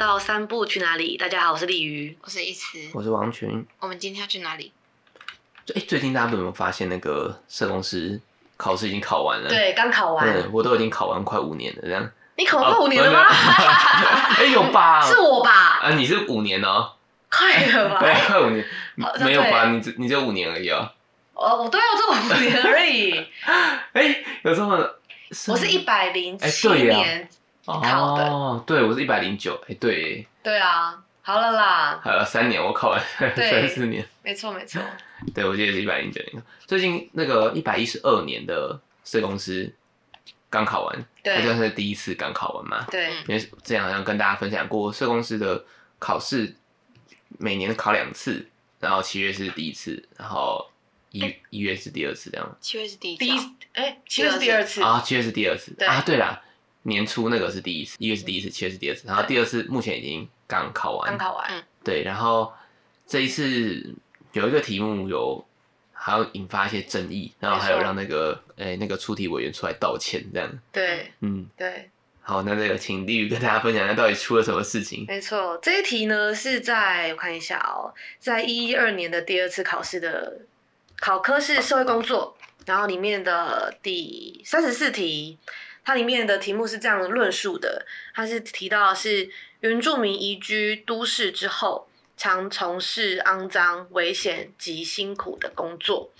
[0.00, 1.18] 到三步去哪里？
[1.18, 3.66] 大家好，我是鲤鱼，我是一慈，我是王群。
[3.80, 4.72] 我们今天要去哪里？
[5.74, 8.18] 哎，最近大家有没有发现那个社工师
[8.56, 9.50] 考试已经考完了？
[9.50, 10.26] 对，刚考完。
[10.26, 12.10] 对，我都已经考完快五年了，这样。
[12.38, 13.26] 你考完快五年了吗？
[14.40, 15.02] 哎，有吧？
[15.06, 15.80] 是我吧？
[15.82, 16.92] 啊，你是五年哦。
[17.28, 18.00] 快了吧？
[18.00, 18.64] 对，快五年。
[19.20, 19.68] 没有吧？
[19.68, 20.90] 你只你只有五年而已哦。
[21.34, 23.26] 哦，我都要做五年而已。
[23.92, 24.78] 哎，有这么？
[25.48, 27.28] 我是一百零七年
[27.78, 28.24] 考的。
[28.24, 29.54] 哦，对，我是一百零九。
[29.68, 30.26] 哎，对。
[30.42, 32.00] 对啊，好了啦。
[32.02, 33.00] 还有三年，我考完
[33.36, 34.04] 三四年。
[34.22, 34.80] 没错，没错。
[35.34, 36.42] 对，我记得是一百零九年。
[36.66, 39.70] 最近那个一百一十二年的社公司
[40.48, 42.86] 刚考完，对，那就是第一次刚考完嘛。
[42.90, 43.10] 对。
[43.28, 45.62] 因为之前好像跟大家分享过，社公司的
[45.98, 46.56] 考试
[47.38, 48.48] 每年考两次，
[48.78, 50.66] 然后七月是第一次，然后
[51.10, 52.56] 一一月是第二次，这样。
[52.60, 53.38] 七月是第一第一
[53.74, 55.72] 哎，七月是第二次啊，七月是第二次。
[55.74, 56.40] 对啊，对啦，
[56.82, 61.08] 年初那个是第一次，一月是第一次，七月是第二次，然后第二次目前已经刚考完。
[61.08, 61.64] 刚考完。
[61.84, 62.52] 对，然后
[63.06, 63.94] 这一次。
[64.32, 65.44] 有一个题目有
[65.92, 70.48] 还要引发一些争议，然后还有让那个诶、欸、那个出题委员出来道歉，这样。
[70.70, 71.90] 对，嗯，对。
[72.22, 75.04] 好，那这个请鲤鱼跟大家分享一下到底出了什么事情。
[75.08, 80.42] 没错，这一题呢是在我看一下哦，在一一二年的第二次考试的
[81.00, 82.36] 考科是社会工作，
[82.66, 85.36] 然后里面的第三十四题，
[85.84, 91.86] 它里面的题目是这样论述的，它是提到是原住民移居都市之后。
[92.22, 96.12] 常从事肮脏、危险及辛苦的工作，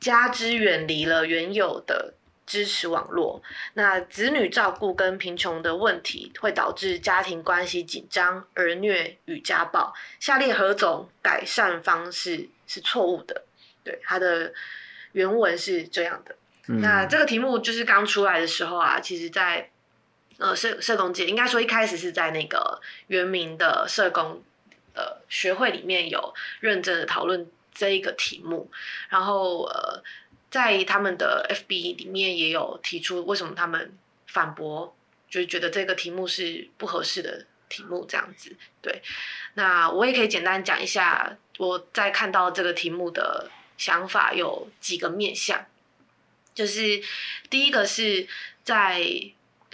[0.00, 2.14] 加之远离了原有的
[2.44, 3.40] 支持网络，
[3.74, 9.94] 那子女照顾跟贫穷的问题会导致家庭关系紧张、儿虐与家暴。
[10.18, 13.44] 下列何种改善方式是错误的？
[13.84, 14.52] 对，它的
[15.12, 16.34] 原文是这样的。
[16.76, 19.70] 那这个题目就是刚出来的时候啊，其实在
[20.38, 24.42] 呃社社工界，应该说一开始是在那个原民的社工。
[24.94, 28.68] 呃，学会里面有认真的讨论这一个题目，
[29.08, 30.02] 然后呃，
[30.50, 33.96] 在他们的 FB 里面也有提出为什么他们
[34.26, 34.92] 反驳，
[35.30, 38.56] 就是觉得这个题目是不合适的题目这样子。
[38.82, 39.00] 对，
[39.54, 45.64] 那我也可以简单讲一下我在看到这个题目的想法有几个面向，
[46.58, 47.00] 就是
[47.48, 48.26] 第一个是
[48.64, 49.00] 在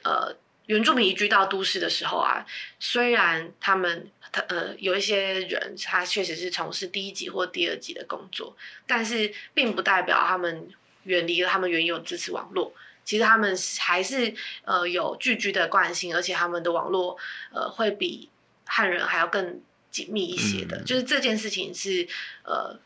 [0.02, 0.36] 呃
[0.66, 2.44] 原住民移居到都市的时候啊，
[2.78, 4.10] 虽然他们。
[4.34, 10.68] 他呃，有一些人，他确实是从事第一级或第二级的工作，但是并不代表他们
[11.04, 12.74] 远离了他们原有的支持网络。
[13.04, 14.34] 其实他们还是
[14.64, 17.16] 呃有聚居的惯性，而且他们的网络
[17.52, 18.28] 呃会比
[18.66, 19.62] 汉人还要更
[19.92, 20.78] 紧密一些的。
[20.78, 22.08] 嗯、就是这件事情是
[22.42, 22.76] 呃，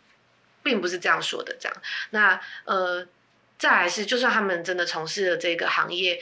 [0.62, 1.56] 并不是这样说的。
[1.58, 3.08] 这样，那呃，
[3.58, 6.20] 再来是，就算他们真的从事了这个行业。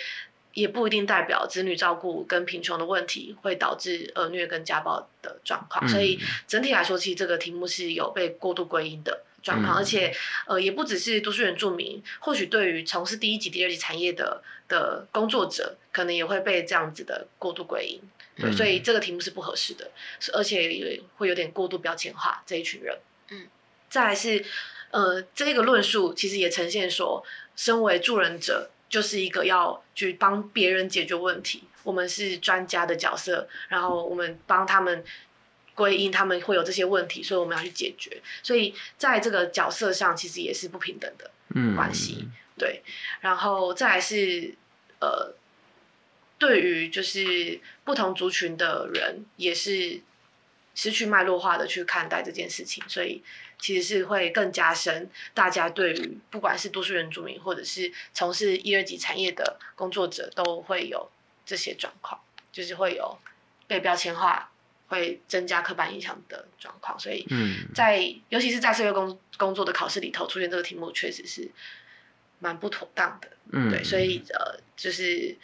[0.57, 10.17] 也不一定代表子女照顾跟贫穷的问题会导致儿虐跟家暴的状况，嗯、所以整体来说，其实这个题目是有被过度归因的状况，嗯、而且
[10.47, 18.01] 呃，也不只是都市原住民，或许对于从事第一级、第二级产业的的工作者，可能也会被这样子的过度归因，
[18.41, 19.91] 对，所以这个题目是不合适的，
[20.33, 22.99] 而且也会有点过度标签化这一群人。
[23.29, 23.47] 嗯，
[23.91, 24.43] 再来是
[24.91, 27.25] 呃，这个论述其实也呈现说，
[27.55, 28.71] 身为助人者。
[28.89, 35.05] 就是一个要去帮别人解决问题，我们是专家的角色，然后我们帮他们
[35.75, 38.23] 归因，他们会有这些问题，所以我们要去解决。
[38.45, 41.29] 所以在这个角色上，其实也是不平等的
[41.75, 42.85] 关系，嗯、对。
[43.23, 44.55] 然后再来是
[45.01, 45.35] 呃，
[46.39, 50.01] 对于就是不同族群的人，也是
[50.77, 53.21] 失去脉络化的去看待这件事情，所以。
[53.59, 61.11] 其实是会更加深大家对于不管是多数原住民或者是从事一二级产业的工作者都会有
[61.45, 62.21] 这些状况，
[62.53, 63.19] 就是会有
[63.67, 64.51] 被标签化，
[64.89, 66.99] 会增加刻板印象的状况。
[66.99, 67.27] 所以，
[67.75, 71.51] 在尤其是在社会工工作的考试里头出现这个题目，确实是
[72.39, 73.29] 蛮不妥当的。
[73.53, 75.37] 嗯，对，所以呃，就是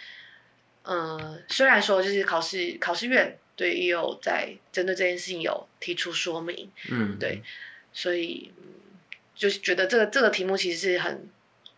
[0.82, 7.42] 呃，虽然说就是考试考试院对也有在针对这件事情有提出说明，嗯，对。
[7.92, 8.52] 所以，
[9.34, 11.28] 就是觉得这个这个题目其实是很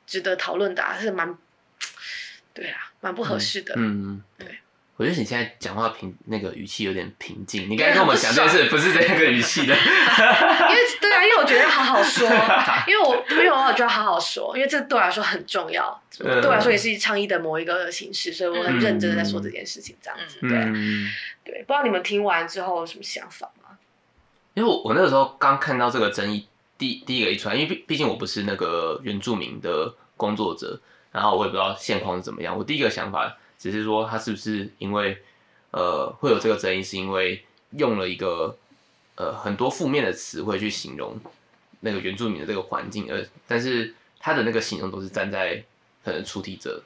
[0.07, 1.37] 值得讨论的，啊，是蛮，
[2.53, 3.75] 对啊，蛮不合适的。
[3.77, 4.59] 嗯，对。
[4.97, 9.75] 我觉得你现在讲话平那个语气有点平静，你刚才跟我们讲这件事不是这个语气的。
[9.75, 12.29] 因为对啊，因为我觉得要好好说，
[12.87, 20.39] 因为我因为我觉得好好说，因为这对我来说很重要，对我来说也是倡议的某一个形式，所以我很认真的在说这件事情，这样子。
[20.43, 20.51] 对，
[21.43, 23.51] 对，不知道你们听完之后有什么想法？
[24.55, 26.47] 因为我我那个时候刚看到这个争议，
[26.79, 30.81] 第第一个一出来，因为毕毕竟我不是那个原住民的工作者，
[31.13, 32.57] 然后我也不知道现况是怎么样。
[32.57, 35.19] 我第一个想法只是说，他是不是因为
[35.73, 38.57] 呃会有这个争议，是因为用了一个
[39.17, 41.19] 呃很多负面的词汇去形容
[41.81, 45.63] 那个原住民的这个环境，而但是他的那个形容都是站在
[46.05, 46.83] 可能出题者，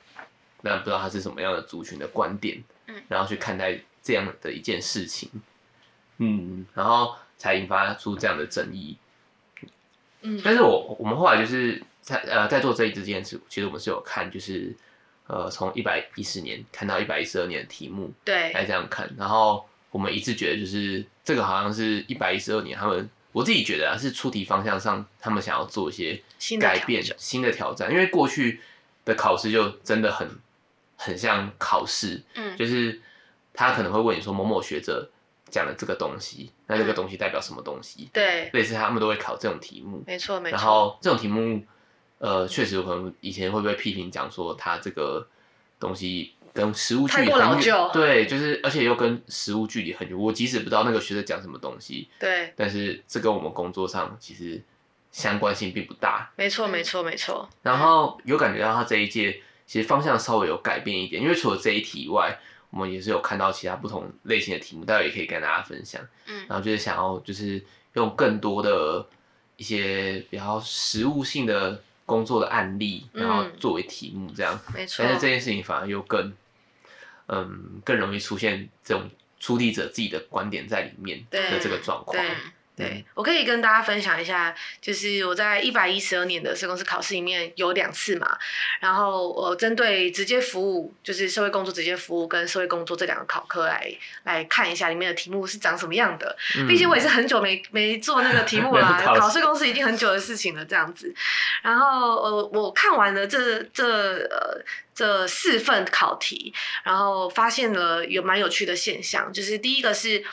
[0.63, 5.31] 那不知道他是什么样的族群的观点，嗯，然后去看待这样的一件事情，
[6.17, 8.99] 嗯，然后才引发出这样的争议。
[10.21, 14.75] 嗯，但是我我们后来就是在呃在做这一支件事，其实我们是有看，就是
[15.29, 26.21] 呃从一百一十年看到一百一十二年的题目，对，来这样看，然后我们一致觉得就是这个好像是一百一十二年他们我自己觉得啊是出题方向上他们想要做一些
[26.59, 28.61] 改变新的挑战，因为过去
[29.05, 30.29] 的考试就真的很
[30.97, 33.01] 很像考试，嗯，就是
[33.55, 35.09] 他可能会问你说某某学者。
[35.51, 38.09] 讲的这个东西，那这个东西代表什么东西？
[38.13, 40.57] 对，类似他们都会考这种题目，没错没错。
[40.57, 41.63] 然后这种题目，
[42.19, 45.27] 呃，确实有可能以前会不会批评讲说他这个
[45.81, 50.19] 东西跟实物距离很远，对，就是而且又跟实物距离很远。
[50.19, 54.63] 我即使不知道那个学者讲什么东西，对，但是这跟我们工作上其实
[55.11, 56.31] 相关性并不大。
[56.37, 57.49] 没错没错没错。
[57.63, 62.39] 然后有感觉到他这一届其实方向稍微有改变一点，因为除了这一题以外。
[62.71, 66.01] 我们也是有看到其他不同类型的题目，待会也可以跟大家分享。
[66.27, 69.07] 嗯，然后就是想要就是用更多的
[69.57, 74.59] 一些比较实务性的工作的案例，然后作为题目这样。
[74.69, 75.05] 嗯、没错。
[75.05, 76.33] 但是这件事情反而又更，
[77.27, 79.09] 嗯，更容易出现这种
[79.41, 82.23] 出题者自己的观点在里面的这个状况。
[82.79, 88.39] 对，我可以跟大家分享一下，就是我在一百一十二年的社工师考试里面有两次嘛，
[88.79, 93.93] 然后我针对直接服务，就是社会工作直接服务跟社会工作这两个考科来
[94.23, 96.37] 来看一下里面的题目是长什么样的。
[96.69, 101.13] 毕竟我也是很久没没做那个题目 啦，考试公司已经很久的事情了这样子。
[101.63, 103.85] 然后呃，我看完了这这
[104.27, 104.63] 呃
[104.95, 106.55] 这四份考题，
[106.85, 110.25] 然后发现了有蛮有趣的现象，就是第一个是。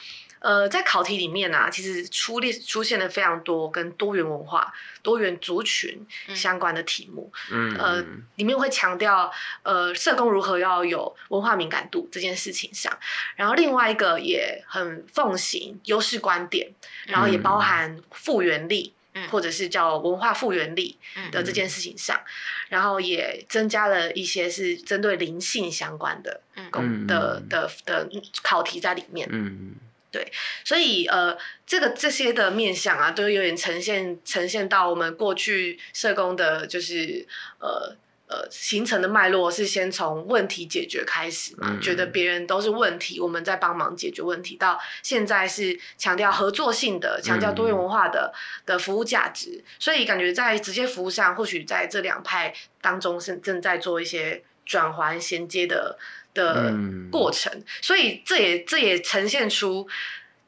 [0.45, 4.71] 呃，在考题里面啊，其实出列出现了非常多跟多元文化、
[5.01, 6.06] 多元族群
[6.36, 7.33] 相关的题目。
[7.51, 8.06] 嗯，呃，
[8.36, 9.31] 里面会强调
[9.63, 12.95] 呃，社工如何要有文化敏感度这件事情上。
[13.36, 16.71] 然后另外一个也很奉行优势观点，
[17.07, 20.95] 然后也包含复原力，嗯，或者是叫文化复原力
[21.31, 22.21] 的这件事情上。
[22.69, 28.07] 然后也增加了一些是针对灵性相关的公的的的
[28.44, 29.27] 考题在里面。
[29.31, 29.74] 嗯。
[30.15, 30.31] 对，
[30.63, 37.27] 所以呃，这个这些的面向啊，都有点呈现呈现到我们过去社工的，就是
[37.59, 37.94] 呃
[38.29, 56.00] 呃形成的脉络是先从问题解决开始嘛，嗯、觉得别人都是问题，我们在帮忙解决问题，到现在是强调合作性的，强调多元文化的、嗯、的服务价值，所以感觉在直接服务上，或许在这两派当中是正在做一些转环衔接的。
[56.36, 56.72] 的
[57.12, 59.88] 过程，嗯、所以这也这也呈现出，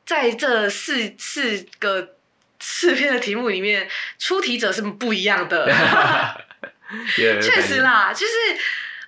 [0.06, 2.16] 在这四四个
[2.60, 3.90] 四篇的题目里面，
[4.20, 5.68] 出题者是不一样的。
[7.18, 8.34] 确实啦，就是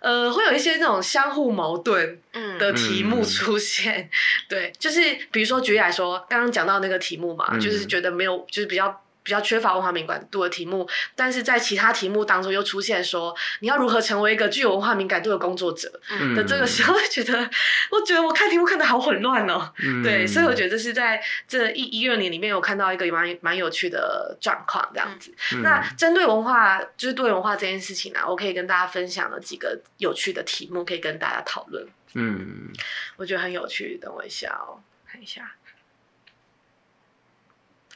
[0.01, 2.19] 呃，会有一些那种相互矛盾
[2.57, 3.99] 的题目出现。
[4.01, 4.09] 嗯、
[4.49, 4.99] 对，就是
[5.31, 9.03] 比如说举例来说，刚刚讲到那个题目嘛，嗯、就是觉得没有，就是比较。
[9.23, 15.89] 比较缺乏文化敏感度的题目，但是在其他题目当中又出现说，你要如何成为一个具有文化敏感度的工作者
[16.35, 17.49] 的这个时候，觉得，
[17.91, 19.71] 我觉得我看题目看的好混乱哦。
[19.83, 25.33] 嗯、对，所以我觉得这是在这一一二年里面，有看到一个蛮蛮有趣的状况这样子。
[25.53, 31.85] 嗯、那针对文化，就是多元文化这件事情呢、啊，我可以跟大家分享了几个有趣的题目，可以跟大家讨论。
[32.15, 32.69] 嗯，
[33.17, 35.51] 我觉得很有趣，等我一下哦，看一下。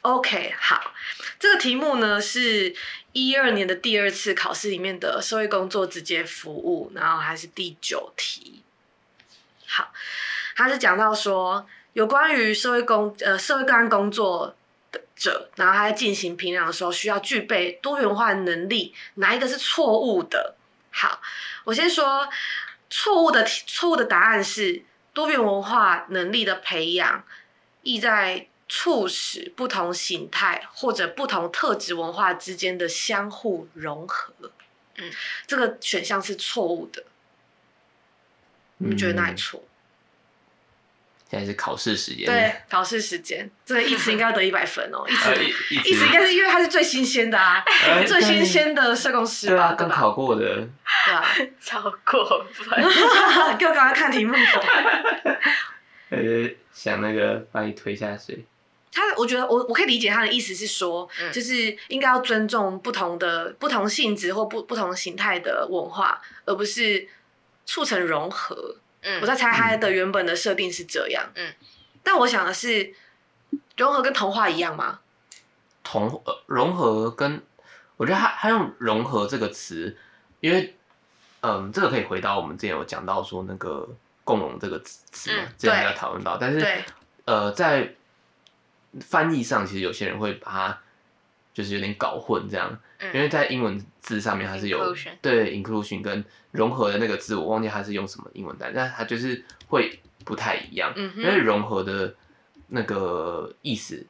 [0.03, 0.93] OK，好，
[1.39, 2.75] 这个题目呢是
[3.13, 8.62] 一二年的第二次考试里面的社会工作直接服务，然后还是第九题。
[9.65, 9.93] 好，
[10.57, 14.53] 他是讲到说有关于社会工呃社会个案工作
[14.91, 20.55] 的者，然后他在进行评量的时候需要具备多元化能力，哪一个是错误的？
[20.91, 21.22] 好，
[21.63, 22.27] 我先说
[22.89, 24.83] 错误的错误的答案是
[25.13, 27.24] 多元文化能力的培养
[27.83, 28.48] 意在。
[28.75, 34.34] 促使不同形态或者不同特质文化之间的相互融合，
[34.98, 35.12] 嗯，
[35.46, 37.03] 这个选项是错误的。
[38.77, 39.63] 你们觉得哪里错？
[41.30, 42.25] 现在是考试时间。
[42.25, 45.06] 对，考试时间，这个一次应该要得一百分哦。
[45.08, 45.36] 一词，
[45.70, 47.63] 一词应该是因为它是最新鲜的啊，
[48.08, 49.75] 最新鲜的社工师吧？
[49.77, 50.68] 刚考过的，
[51.06, 51.24] 对啊，
[51.62, 52.84] 超过分。
[53.60, 54.34] 给我赶快看题目。
[56.10, 58.44] 呃，想那个把你推下水。
[58.94, 67.08] 他，我觉得我我可以理解他的意思是说，嗯、就是应该要尊重不同的不同性质或不不同形态的文化，而不是
[67.66, 68.76] 促成融合。
[69.02, 71.30] 嗯，我在猜他的原本的设定是这样。
[71.36, 71.54] 嗯，
[72.04, 72.94] 但我想的是，
[73.76, 75.00] 融合跟童话一样吗？
[75.84, 77.42] 同呃融合跟，
[77.98, 79.98] 我觉得他他用融合这个词，
[80.40, 80.76] 因为
[81.42, 83.86] 嗯，这个可以回到我们之前有讲到说那个
[84.24, 86.84] 共融这个词嘛，之前有讨论到，但是
[87.26, 87.94] 呃在
[89.02, 90.82] 翻译上，其实有些人会把它
[91.54, 92.80] 就是有点搞混这样，
[93.14, 102.16] 因为在英文字上面它是有 Inclusion 对 inclusion 跟融合的那个字，我忘记它是用什么英文单，但它就是会不太一样，因为融合的
[102.68, 104.06] 那个意思。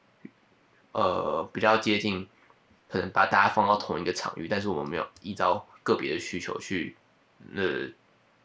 [0.95, 2.27] 呃，比较接近，
[2.87, 6.95] 可能把大家放到同一个场域，但是我们没有依照个别的需求去，
[7.55, 7.89] 呃，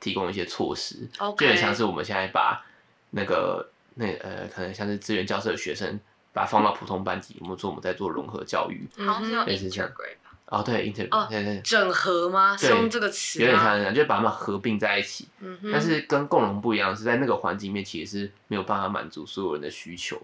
[0.00, 2.64] 提供一些措施.就很像是我们现在把
[3.11, 6.00] 那个那呃，可能像是资源教室的学生，
[6.38, 10.30] 把它放到普通班级，我们说我们在做融合教育，好像是用 integrate 吧？
[10.47, 12.57] 哦，对，integrate，哦，对对，整合吗？
[12.57, 15.26] 是用这个词，有点像这样，就把它们合并在一起。
[15.40, 20.16] 嗯，但是跟共融不一样，是在那个环境里面其实是没有办法满足所有人的需求。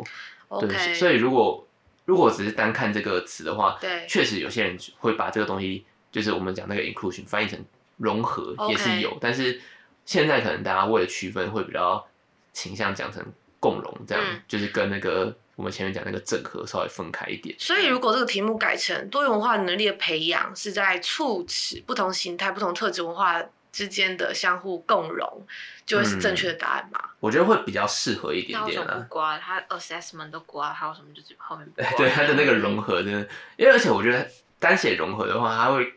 [0.61, 1.67] 对，所以如果
[2.05, 7.59] 如果只是单看这个词的话，对，确实有些人会把这个东西，就是我们讲那个 inclusion 翻译成
[7.97, 9.61] 融合也是有.但是
[10.05, 12.07] 现在可能大家为了区分，会比较
[12.53, 13.21] 倾向讲成
[13.59, 17.55] 共融，这样、嗯、就是跟那个我们前面讲那个整合稍微分开一点。
[17.59, 23.43] 所以如果这个题目改成多元文化能力的培养，是在促使不同形态、不同特质文化
[23.73, 25.47] 之间的相互共融，
[25.85, 27.01] 就会是正确的答案嘛？
[27.03, 28.95] 嗯、我觉得会比较适合一点点啊。
[28.97, 35.93] 不刮他 assessment 都刮，还有什么就是后面对他的那个融合真的，因为而且我觉得单写融合的话，他会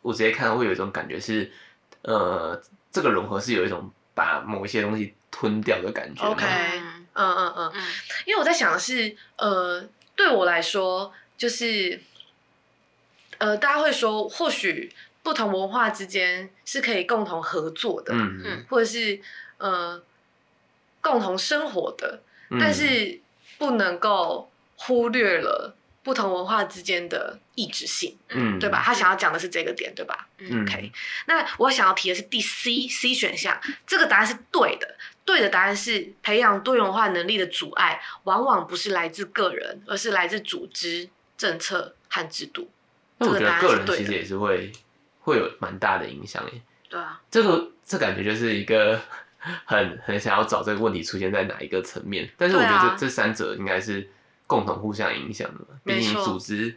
[0.00, 1.50] 我直接看到会有一种感觉是，
[2.02, 2.58] 呃，
[2.90, 6.24] 这个融合是有一种把某一些东西吞掉的感觉。
[6.24, 6.46] OK，
[7.18, 7.72] 嗯嗯嗯。
[7.74, 7.82] 嗯，
[8.26, 9.84] 因为我在想的是，呃，
[10.14, 12.00] 对我来说就是，
[13.38, 14.92] 呃，大家会说或许。
[15.20, 18.40] 不同文化之间是可以共同合作的，嗯。
[18.46, 19.20] 嗯，或者是
[19.58, 20.00] 呃
[21.02, 23.20] 共同生活的，嗯、但是
[23.58, 25.74] 不能够忽略了
[26.08, 28.80] 不同文化之间的异质性，嗯，对吧？
[28.82, 30.26] 他想要讲的是这个点，对吧？
[30.38, 30.90] 嗯，OK。
[31.26, 34.96] 那我想要提的是第 C C 选项，这个答案是对的，
[35.26, 42.70] 对的答案是培养多元化能力的阻碍，往往不是来自个人，而是来自组织、政策和制度。
[43.18, 44.72] 那我觉得个人其实也是会。
[45.20, 46.62] 会有蛮大的影响耶。
[46.88, 48.98] 对啊，这个这感觉就是一个
[49.66, 54.08] 很很想要找这个问题出现在哪一个层面，但是我觉得这、啊、这三者应该是
[54.48, 55.60] 共同互相影响的。
[55.84, 56.76] 毕竟组织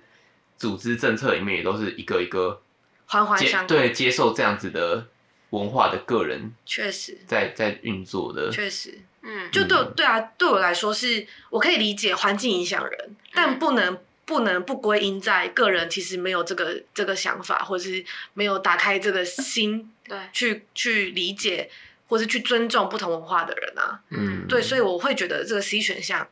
[0.56, 2.62] 组织政策里面也都是一个一个
[3.08, 5.08] 环环相对接受这样子的
[5.50, 8.52] 文化的个人，确实在在运作的。
[8.52, 13.98] 确实，嗯，就对对啊，对我来说是我可以理解环境影响人，但不能。
[14.24, 21.70] 不能不归因在个人，其实没有这个这个想法，或是没有打开这个心， 对，去去理解，
[22.08, 26.26] 或是去尊重不同文化的人啊，嗯，对，所以我会觉得这个 C 选项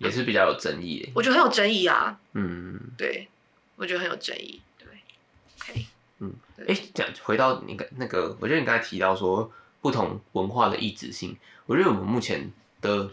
[0.00, 3.28] 也是比较有争议，我觉得很有争议啊，嗯，对，
[3.76, 4.88] 我觉得很有争议，对
[5.60, 5.86] ，OK，
[6.18, 6.32] 嗯，
[6.66, 13.08] 哎，讲回到你刚那个，我觉得你刚才提到说不同文化的异质性，我觉得我们目前的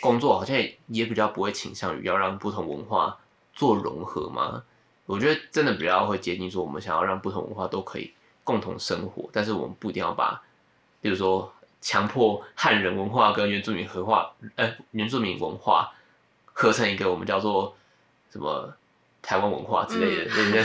[0.00, 3.18] 工作好像也也比较不会倾向于要让不同文化。
[3.58, 4.62] 做融合嘛？
[5.06, 8.12] 我觉得真的比较会接近说，我们想要让不同文化都可以
[8.44, 10.42] 共同生活，但是我们不一定要把，
[11.00, 11.50] 比如说
[11.80, 15.90] 强迫汉人文化跟原住民文化，呃，原住民文化
[16.58, 17.76] 合成一个我们叫做
[18.32, 18.74] 什么
[19.20, 20.64] 台湾文化之类的，对不对？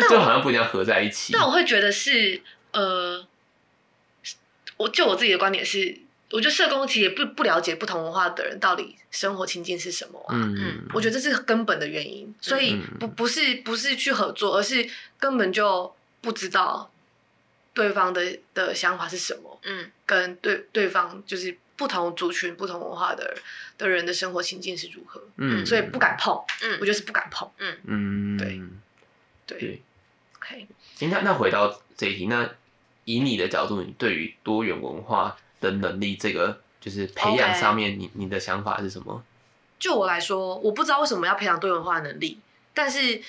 [0.10, 1.32] 就好像不一定要合在一起。
[1.32, 3.26] 但我会觉得是，呃，
[4.76, 6.00] 我就我自己的观点是。
[6.30, 10.34] 我觉得社工其实也不不了解不同文化的人到底生活情境是什么啊。
[10.34, 14.84] 嗯嗯，我觉得这是根本的原因，所以不不是不是去合作，而是
[15.16, 16.90] 根本就不知道
[17.72, 19.60] 对方的的想法是什么。
[19.62, 23.36] 嗯，跟对对方就是不同族群、不同文化的
[23.76, 25.22] 的人的生活情境是如何。
[25.36, 26.40] 嗯，所以不敢碰。
[26.62, 27.50] 嗯，我就是不敢碰。
[27.58, 28.60] 嗯嗯，对
[29.46, 29.82] 对对。
[30.38, 32.48] OK，行，那那回到这一题，那
[33.04, 38.10] 以你的角度，你对于多元文化的能力，这个就是培养上面，你 Okay.
[38.14, 39.24] 你的想法是什么？
[39.78, 42.38] 就我来说，我不知道为什么要培养多元化能力，
[42.72, 43.20] 但是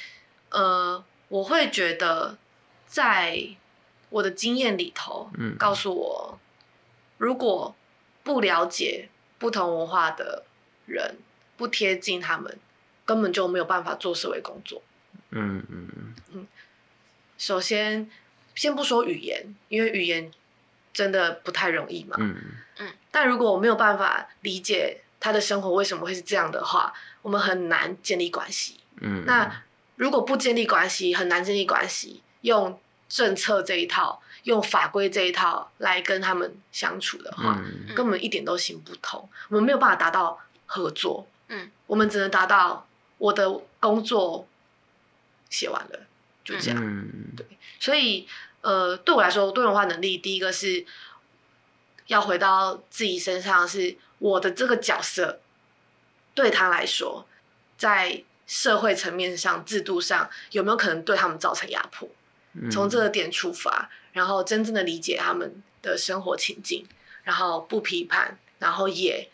[0.50, 2.38] 呃，我会觉得
[2.86, 3.50] 在
[4.10, 6.40] 我的经验里头，嗯，告诉我，
[7.18, 7.76] 如果
[8.26, 10.44] 不了解不同文化的
[10.86, 11.16] 人，
[11.56, 12.60] 不贴近他们，
[13.06, 14.82] 根本就没有办法做社会工作。
[15.30, 15.88] 嗯嗯
[16.34, 16.48] 嗯。
[17.38, 18.10] 首先，
[18.54, 20.30] 先不说语言，因为语言。
[20.96, 22.16] 真的不太容易嘛？
[22.22, 22.38] 嗯
[22.78, 22.90] 嗯。
[23.12, 28.80] 但如果我没有办法理解他的生活为什么会是这样的话，我们很难建立关系。
[29.02, 29.26] 嗯。
[29.26, 29.64] 那
[29.98, 32.24] 如果不建立关系，很难建立关系。
[32.44, 32.80] 用
[33.10, 39.28] 政策这一套，用法规这一套来跟他们相处的话，嗯根本一点都行不通。
[39.50, 42.88] 我们没有办法达到合作，嗯，我们只能达到
[43.18, 44.48] 我的工作
[45.50, 46.00] 写完了，
[46.44, 46.80] 就这样。
[46.80, 47.46] 嗯，对，
[47.80, 48.28] 所以
[48.62, 50.86] 呃，对我来说，多元化能力第一个是
[52.08, 55.40] 要回到自己身上，是我的这个角色
[56.36, 57.28] 对他来说，
[57.78, 62.08] 在社会层面上、制度上有没有可能对他们造成压迫？
[62.54, 66.88] 嗯从这个点出发，然后真正的理解他们的生活情境，
[67.26, 69.30] 然后不批判，然后也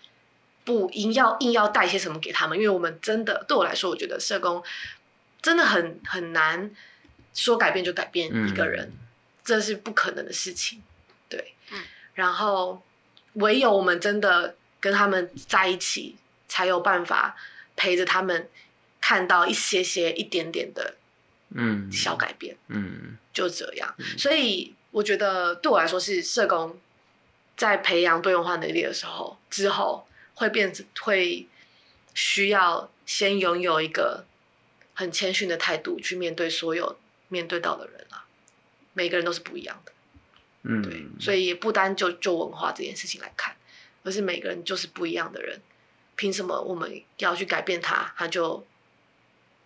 [0.66, 4.64] 不硬要硬要带些什么给他们，因为我们真的对我来说，我觉得社工
[5.40, 6.72] 真的很很难
[7.36, 8.98] 说改变就改变一个人，嗯
[9.46, 10.82] 这是不可能的事情。
[11.30, 11.80] 对，嗯
[12.16, 12.82] 然后
[13.34, 17.38] 唯有我们真的跟他们在一起，才有办法
[17.76, 18.50] 陪着他们
[19.00, 20.96] 看到一些些一点点的
[21.56, 21.92] 嗯。
[21.92, 22.58] 小改变。
[22.68, 23.18] 嗯。
[23.34, 24.06] 就这样，嗯。
[24.18, 26.80] 所以我觉得对我来说是社工
[27.56, 31.48] 在培养多元化能力的时候，之后会变会
[32.14, 34.26] 需要先拥有一个
[34.94, 36.98] 很谦逊的态度去面对所有
[37.30, 38.26] 面对到的人啊，
[38.94, 39.92] 每个人都是不一样的，
[40.64, 43.56] 嗯，对，所以也不单就就文化这件事情来看，
[44.04, 45.62] 而是每个人就是不一样的人，
[46.16, 48.66] 凭什么我们要去改变他，他就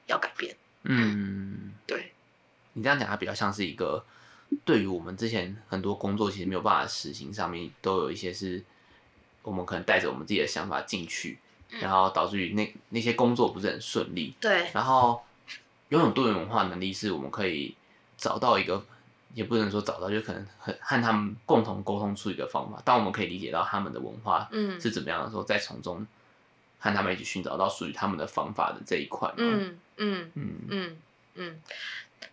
[0.05, 0.55] 要改变？
[0.85, 2.13] 嗯，对，
[2.73, 4.03] 你这样讲，它比较像是一个
[4.63, 8.63] 对于我们之前很多工作其实没有办法实行，上面都有一些是
[9.41, 11.39] 我们可能带着我们自己的想法进去，
[11.71, 14.33] 嗯然后导致于那那些工作不是很顺利。
[14.39, 15.21] 对，然后
[15.89, 17.75] 拥有多元文化能力，是我们可以
[18.17, 18.83] 找到一个，
[19.33, 22.81] 也不能说找到，就可能很和他们共同沟通出一个方法。
[22.85, 26.05] 当我们可以理解到他们的文化嗯是怎么样的时候，再从中
[26.79, 29.31] 和他们一起寻找到属于他们的方法的这一块。
[29.37, 30.31] 嗯嗯。
[30.35, 30.97] 嗯嗯
[31.37, 31.61] 嗯，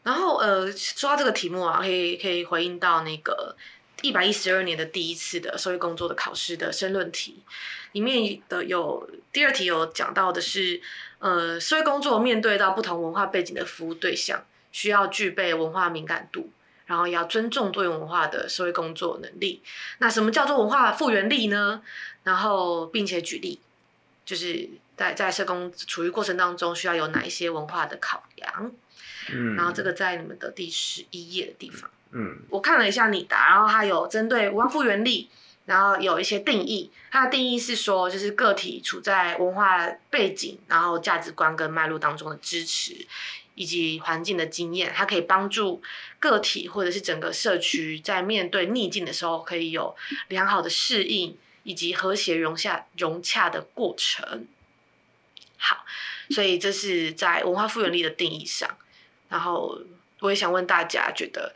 [0.04, 3.56] 然后呃，说到这个题目啊，可以可以回应到那个
[4.00, 7.42] 一百一十二年的第一次的社会工作的考试的申论题，
[7.90, 10.80] 里面的有第二题有讲到的是，
[11.18, 16.50] 呃，社会工作面对到不同文化背景的服务对象，需要具备文化敏感度，
[16.86, 19.60] 然后也要尊重多元文化的社会工作能力。
[19.98, 21.82] 那什么叫做文化复原力呢？
[22.22, 23.58] 然后并且举例，
[24.24, 28.72] 就是在在社工处于过程当中，需要有哪一些文化的考量？
[29.32, 35.28] 嗯然后这个在你们的第十一页的地方，嗯我看了一下你的，然后它有针对文化复原力，
[35.66, 36.90] 然后有一些定义。
[37.10, 43.06] 它的定义是说，就是个体处在文化背景，然后价值观跟脉络当中的支持，
[43.54, 45.80] 以及环境的经验，它可以帮助
[46.18, 49.94] 个体或者是整个社区在面对逆境的时候，可以有
[50.28, 54.46] 良好的适应以及和谐融洽融洽的过程。
[55.56, 55.84] 好，
[56.30, 58.68] 所以这是在文化复原力的定义上。
[59.28, 59.78] 然后
[60.20, 61.54] 我也想问大家，觉得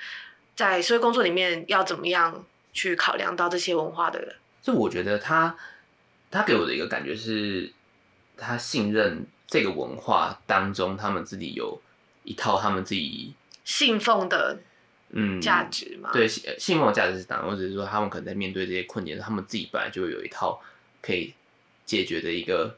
[0.54, 4.36] 在社会工作里面要怎么样去考量到这些文化的人？
[4.62, 5.56] 就我觉得他
[6.30, 7.72] 他给我的一个感觉是，
[8.36, 11.80] 他信任这个文化当中，他们自己有
[12.24, 14.58] 一套他们自己信奉的
[15.18, 16.10] 嗯价值嘛？
[16.12, 20.60] 对，信信奉的价值是当然，或者是说他们可能在面对这些困境，他们自己本来就会有一套
[21.00, 21.32] 可以
[21.86, 22.76] 解决的一个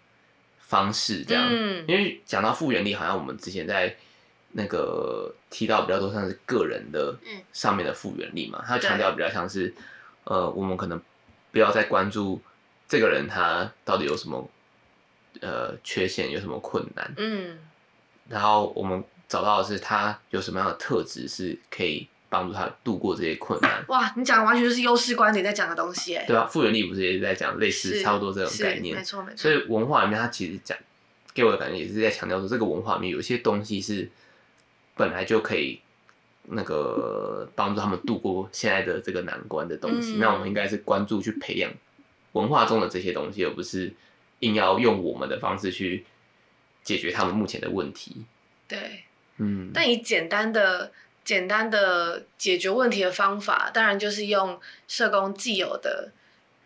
[0.60, 1.48] 方式，这样。
[1.50, 3.96] 嗯因为讲到复原力，好像我们之前在
[4.52, 9.74] 那个提到比较多像是个人的嗯上面的复原力嘛，他强调比较像是
[10.24, 11.00] 呃，我们可能
[11.50, 12.40] 不要再关注
[12.86, 14.48] 这个人他到底有什么
[15.40, 17.58] 呃缺陷，有什么困难，嗯
[18.28, 23.84] 然后我们找到的是他有什么样的特质是可以帮助他度过这些困难。
[23.88, 29.36] 哇，你讲的完全就是优势观点在讲的东西，哎，对啊，复原力不是也是在讲类似差不多这种概念没，错没错。
[29.36, 30.76] 所以文化里面它其实讲
[31.32, 34.08] 给我的感觉也是在强调说，这个文化里面有些东西是
[34.96, 35.80] 本来就可以
[36.50, 40.16] 那个帮助他们度过现在的这个难关的东西。
[40.16, 41.70] 嗯那我们应该是关注去培养
[42.32, 43.92] 文化中的这些东西，而不是
[44.40, 46.04] 硬要用我们的方式去
[46.82, 48.24] 解决他们目前的问题。
[48.66, 49.04] 对，
[49.38, 50.92] 嗯，但以简单的、
[51.28, 56.10] 简单的解决问题的方法，当然就是用社工既有的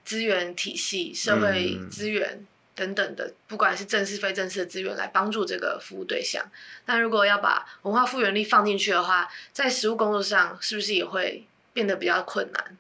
[0.05, 2.47] 资源体系、社会嗯资源
[2.77, 6.49] 等等的，不管是正式非正式的资源来帮助这个服务对象。
[6.87, 12.79] 那如果要把文化复原力放进去的话，在实务工作上是不是也会变得比较困难？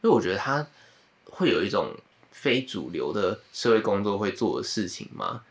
[0.00, 0.66] 因为我觉得他
[1.26, 1.94] 会有一种
[2.32, 5.44] 非主流的社会工作会做的事情吗？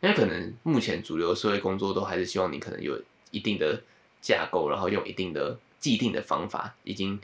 [0.00, 2.98] 因为可能目前主流社会工作都还是希望你可能有
[3.30, 3.78] 一定的
[4.28, 7.18] 架构，然后用一定的既定的方法，已经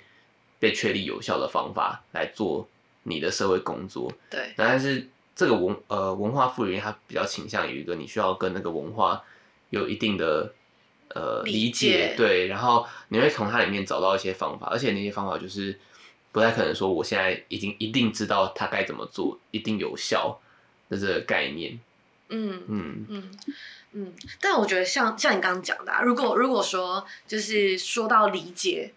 [0.59, 2.67] 被确立有效的方法来做
[3.03, 4.11] 你的社会工作。
[4.31, 9.23] 对，但是这个文呃文化赋予，它比较倾向于一个你需要跟那个文化
[9.69, 10.51] 有一定的
[11.09, 15.79] 呃理理，解对，然后你会从它里面找到一些方法，而且那些方法就是
[16.33, 20.41] 不太可能说我现在已经一定知道它该怎么做，一定有效
[20.89, 21.79] 的这个概念。
[22.29, 23.07] 嗯嗯。
[23.09, 23.39] 嗯
[23.97, 28.93] 嗯，但我觉得像像你刚刚讲的、啊，如果如果说就是说到理解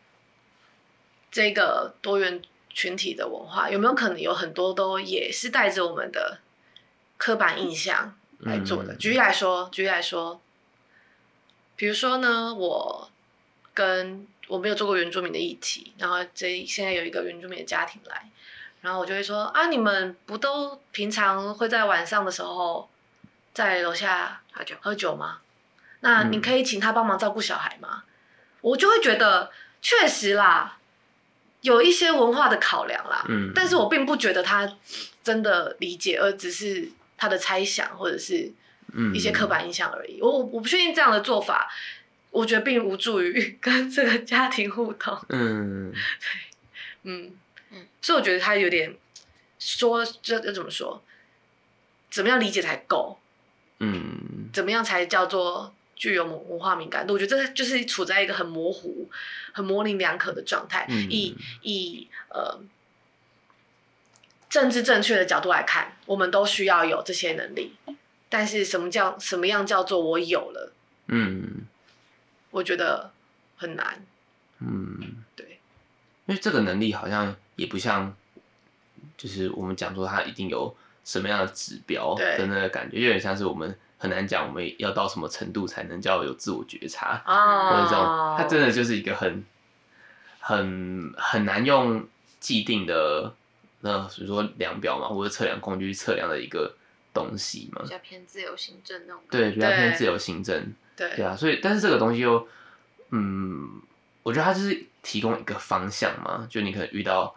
[1.30, 6.40] 这个多元群体的文化，有没有可能有很多都也是带着我们的
[7.18, 8.94] 刻板印象来做的？
[8.94, 8.98] 嗯。
[8.98, 10.42] 举例来说，举例来说，
[11.76, 13.12] 比如说呢，我
[13.76, 18.32] 跟我没有做过原住民的议题，然后这现在有一个原住民的家庭来，
[18.82, 22.90] 然后我就会说啊，你们不都平常会在晚上的时候
[23.58, 25.40] 在楼下喝酒喝酒吗？
[26.02, 28.04] 那你可以请他帮忙照顾小孩吗？
[28.62, 30.78] 我就会觉得确实啦，
[31.62, 34.72] 有一些文化的考量啦，嗯，但是我并不觉得他
[35.24, 38.54] 真的理解，而只是他的猜想或者是
[39.12, 40.22] 一些刻板印象而已。
[40.22, 41.68] 我我我不确定这样的做法，
[42.30, 45.20] 我觉得并无助于 跟这个家庭互动。
[45.30, 45.92] 嗯
[47.02, 47.36] 嗯
[47.72, 48.96] 嗯所以我觉得他有点
[49.58, 51.02] 说这这怎么说？
[52.12, 53.18] 怎么样理解才够？
[53.80, 57.14] 嗯怎么样才叫做具有文文化敏感度？
[57.14, 59.10] 我觉得这就是处在一个很模糊、
[59.52, 60.86] 很模棱两可的状态。
[60.90, 62.60] 嗯以以呃
[64.50, 67.74] 政治正确的角度来看，我们都需要有这些能力。
[68.30, 70.74] 但是什么叫什么样叫做我有了？
[71.08, 71.66] 嗯
[72.52, 73.12] 我觉得
[73.56, 74.04] 很难。
[74.60, 75.60] 嗯，对，
[76.26, 78.16] 因为这个能力好像也不像，
[79.18, 80.76] 就是我们讲说它一定有
[81.08, 89.46] 什么样的指标对的那个感觉，有点像是我们很难讲我们要到什么程度才能叫有自我觉察，啊或者这种，它真的就是一个很
[90.42, 92.06] 很很难用
[92.42, 93.34] 既定的
[93.80, 96.76] 那比如说量表嘛，或者测量工具去测量的一个
[97.14, 99.24] 东西嘛比，较偏自由行政那种。
[99.32, 100.74] 对，比较偏自由行政。
[100.98, 102.46] 对对啊，所以但是这个东西又，
[103.12, 103.82] 嗯，
[104.24, 107.34] 我觉得它就是提供一个方向嘛，就你可能遇到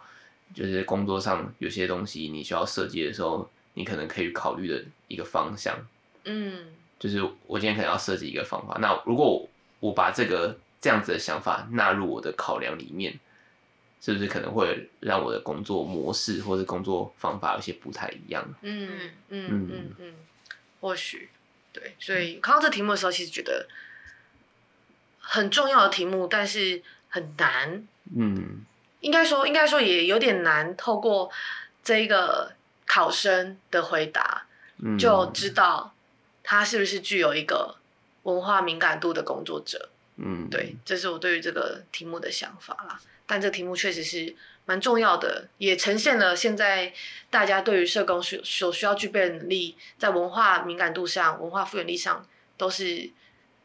[0.53, 5.75] 就是工作上有些东西你需要设计的时候，你可能可以考虑的一个方向，
[6.25, 6.67] 嗯。
[6.99, 13.19] 就是我今天可能要设计一个方法，那如果我我把这个这样子的想法纳入我的考量里面，
[13.99, 18.47] 是不是可能会让我的工作模式或者工作方法有些不太一样？
[18.61, 18.87] 嗯
[19.29, 20.13] 嗯嗯嗯嗯，
[20.79, 21.29] 或许
[21.73, 23.67] 对，所以看到这题目的时候，其实觉得
[25.19, 27.87] 很重要的题目，但是很难。
[28.15, 28.63] 嗯。
[28.99, 31.31] 应该说，应该说也有点难，透过
[31.83, 32.53] 这一个
[32.91, 34.45] 考生的回答，
[34.79, 35.93] 嗯，就知道
[36.43, 37.77] 他是不是具有一个
[38.23, 39.87] 文化敏感度的工作者。
[40.17, 42.99] 嗯，对，这是我对于这个题目的想法啦。
[43.25, 46.93] 但这题目确实是蛮重要的，也呈现了现在
[47.29, 52.27] 大家对于社工所所需要具备的能力，在文化敏感度上、文化复原力上
[52.57, 53.09] 都是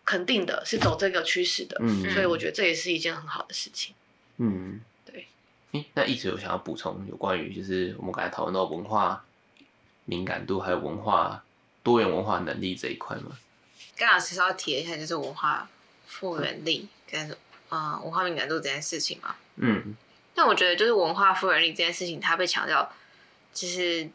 [0.05, 1.77] 肯定的，是走这个趋势的。
[1.81, 3.93] 嗯，所以我觉得这也是一件很好的事情。
[4.37, 4.47] 嗯，
[4.79, 4.96] 对。
[5.77, 9.25] 诶，那一直有想要补充有关于就是我们刚才讨论到文化
[10.05, 11.43] 敏感度还有文化
[11.83, 13.39] 多元文化能力这一块吗？
[13.97, 15.69] 刚刚其实要提一下，就是文化
[16.07, 17.31] 复原力跟
[17.69, 19.37] 啊、呃、文化敏感度这件事情嘛。
[19.57, 19.97] 嗯
[20.35, 22.93] 但我觉得就是文化复原力这件事情，它被强调，
[23.55, 24.07] 就是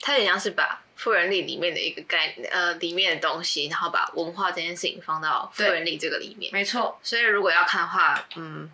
[0.00, 6.52] 它也像是把复原力里面的一个概念，呃，里面的东西，然后把文化这件事情放到复原力这个里面。
[6.52, 8.70] 没错，所以如果要看的话，嗯，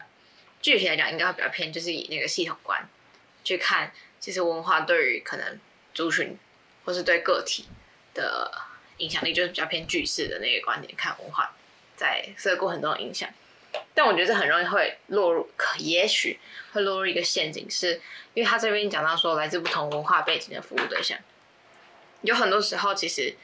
[0.65, 2.89] 具体来讲，应该会比较偏，就是以那个系统观
[3.45, 5.61] 去看，其实文化对于可能
[5.93, 6.39] 族群
[6.87, 7.67] 或是对个体
[8.15, 8.51] 的
[8.97, 11.55] 影响力，就是比较偏句式的那个观点看文化
[11.95, 13.29] 在这个过程中的影响。
[13.93, 16.41] 但我觉得这很容易会落入，可也许
[16.73, 18.01] 会落入一个陷阱，是
[18.33, 21.19] 因为他这边讲到说，来自不同文化背景的服务对象，
[22.23, 23.37] 有很多时候其实，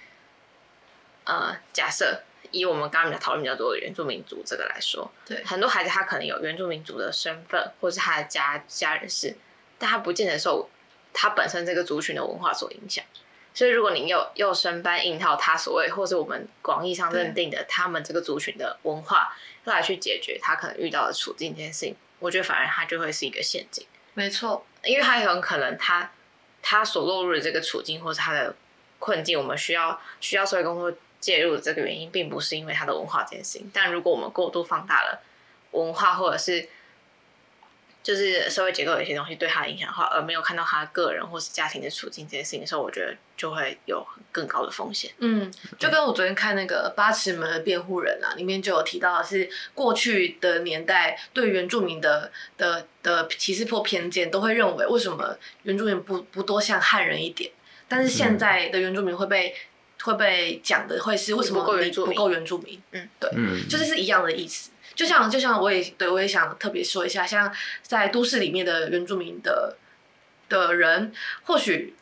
[1.24, 2.22] 呃，假设
[2.52, 9.36] 以我们刚刚讨论比较多的原住民族这个来说，对很多孩子他可能有原住民族的身份，或是他的家家人是，
[9.78, 10.68] 但他不见得受
[11.12, 13.04] 他本身这个族群的文化所影响。
[13.52, 23.84] 所以，如果你又又生搬硬套他所谓，或是我们广义上认定的他们这个族群的文化，要来去解决他可能遇到的处境这件事情，我觉得反而他就会是一个陷阱。
[24.14, 26.12] 没错，因为他很可能他
[26.62, 28.54] 他所落入的这个处境，或是他的
[29.00, 33.70] 困境，我们需要需要社会工作介入的这个原因，并不是因为他的文化这件事情。
[33.72, 35.22] 但如果我们过度放大了
[35.72, 36.68] 文化，或者是
[38.02, 45.10] 就是社会结构的一些东西对他的影响的话，而没有看到他个人或是家庭的处境这件事情的时候，我觉得就会有更高的风险。
[45.18, 57.52] 嗯，就跟我昨天看那个《八尺门的辩护人》啊，里面就有提到的是过去的年代对原住民的的的歧视或偏见，都会认为为什么原住民不不多像汉人一点，
[57.86, 59.54] 但是现在的原住民会被
[60.02, 62.82] 会被讲的会是为什么不够你原住民不够原住民？
[62.92, 64.70] 嗯，对，嗯，就是是一样的意思。
[64.94, 69.76] 就像就像我也对我也想特别说一下，像在都市里面的原住民的
[70.48, 71.12] 的人，
[71.44, 71.94] 或许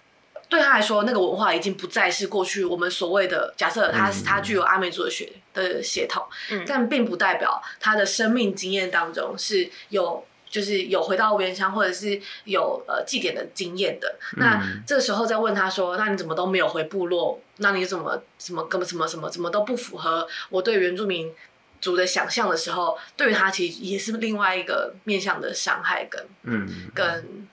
[0.49, 10.25] 对他来说，那个文化已经不再是过去我们所谓的假设他是他具有阿美族的血的血统，嗯但并不代表他的生命经验当中是有。
[10.49, 14.17] 就是有回到原乡，或者是有呃祭典的经验的。
[14.37, 17.41] 那嗯这个时候再问他说：“那你怎么都没有回部落？
[17.59, 21.33] 那你怎么怎么根本什么什么怎么都不符合我对原住民
[21.81, 27.49] 族的想象的时候，对于他其实也是另外一个面向的伤害跟嗯跟，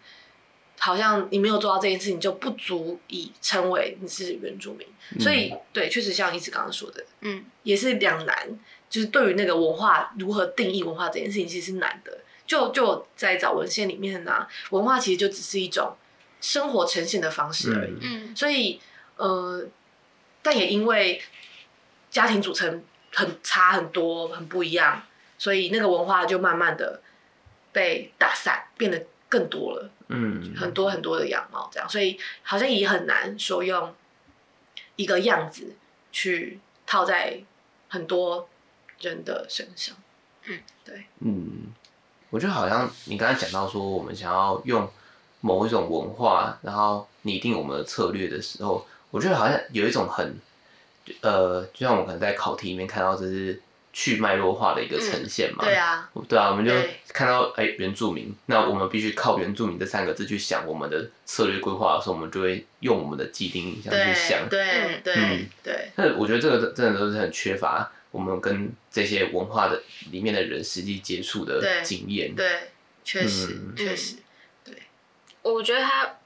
[0.79, 4.87] 好像你没有做到这件事情就不足以称为你是原住民。
[5.19, 8.57] 所以对，确实像一直刚刚说的，嗯，也是两难。
[8.87, 12.19] 就是对于那个文化如何定义文化这件事情，其实是难的。
[12.45, 15.95] 就就在找文献里面呢，文化其实就只是一种
[16.41, 17.97] 生活呈现的方式而已。
[18.01, 18.35] 嗯。
[18.35, 18.79] 所以
[19.17, 19.65] 呃，
[20.41, 21.21] 但也因为
[22.09, 25.03] 家庭组成很差很多很不一样，
[25.37, 27.01] 所以那个文化就慢慢的
[27.71, 30.53] 被打散，变得更多了，嗯。
[30.55, 33.95] 很多很多的样貌这样，所以好像也很难说用
[34.95, 35.75] 一个样子
[36.11, 37.41] 去套在
[37.89, 38.47] 很多
[38.99, 39.95] 人的身上。
[40.43, 41.73] 嗯，对，嗯，
[42.35, 44.85] 我觉得好像你刚才讲到说，我们想要用
[45.39, 50.37] 某一种文化，然后拟定我们的策略的时候，我觉得好像有一种很，
[51.21, 53.61] 呃，就像我们可能在考题里面看到，这是
[53.93, 55.63] 去脉络化的一个呈现嘛。
[55.63, 56.73] 对啊，对啊，我们就
[57.13, 64.49] 看到哎、原住民，那我们必须靠原住民这三个字去想我们的策略规划的时候，我们就会用我们的既定印象去想。
[64.49, 72.33] 对嗯对嗯对，那我觉得这个真的都是很缺乏我们跟这些文化的里面的人实际接触的经验。
[72.33, 72.71] 对，
[73.03, 74.15] 确实嗯确实，
[75.41, 76.17] 我觉得他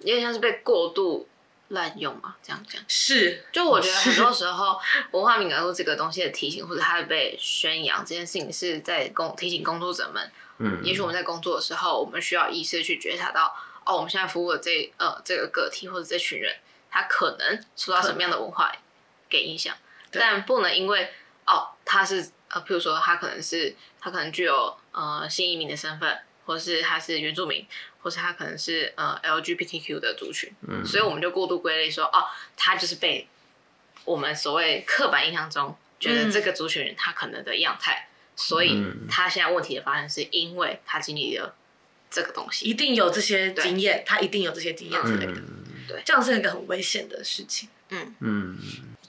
[0.00, 1.26] 有点像是被过度
[1.68, 2.82] 滥用嘛，这样讲。
[2.86, 4.78] 是，就我觉得很多时候，
[5.12, 10.30] 文化敏感度这个东西的提醒，或者它被宣扬这件事情，是在工提醒工作者们。
[10.58, 13.56] 嗯，也许我们在工作的时候，我们需要意识地去觉察到，
[13.86, 16.54] 哦，我们现在服务的这呃这个个体或者这群人，
[16.90, 18.70] 他可能受到什么样的文化
[19.30, 19.80] 给影响，对
[20.10, 21.10] 但不能因为
[21.46, 27.64] 哦他是呃，譬如说他可能是他可能具有呃新移民的身份，或是他是原住民，
[28.02, 30.84] 或是他可能是呃 LGBTQ 的族群，嗯。
[30.84, 33.28] 所以我们就过度归类说，哦，他就是被
[34.04, 39.06] 我们所谓刻板印象中觉得这个族群人他可能的样态，所以嗯。
[39.08, 41.54] 他现在问题的发生是因为他经历了
[42.10, 42.66] 这个东西。
[42.66, 45.40] 一定有这些经验，他一定有这些经验之类的，
[45.86, 46.02] 对。
[46.04, 47.68] 这样是一个很危险的事情。
[47.90, 48.14] 嗯。
[48.18, 48.58] 嗯，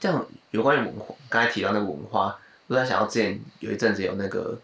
[0.02, 2.38] 这样有关于文化，刚才提到那个文化，
[2.68, 4.60] 我在想到之前有一阵子有那个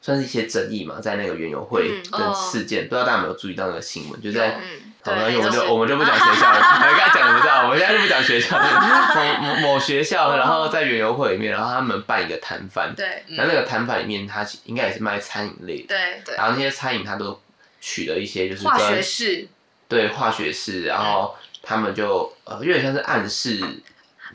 [0.00, 4.20] 算是一些争议嘛，在那个园游会嗯的事件，不知道大家有没有注意到那个新闻？
[4.20, 9.40] 就在嗯，好，对，那我们就就是我们就不讲学校了， 我刚才讲的不知道，我们现在就不讲学校了。
[9.40, 17.40] 某某某学校，然后在园游会里面，然后他们办一个摊贩，对嗯然后那个摊贩里面，他其应该也是卖餐饮类的，对，对然后那些餐饮他都
[17.80, 19.48] 取了一些就是化跟学式
[19.88, 23.60] 对化学式，然后他们就呃有点像是暗示，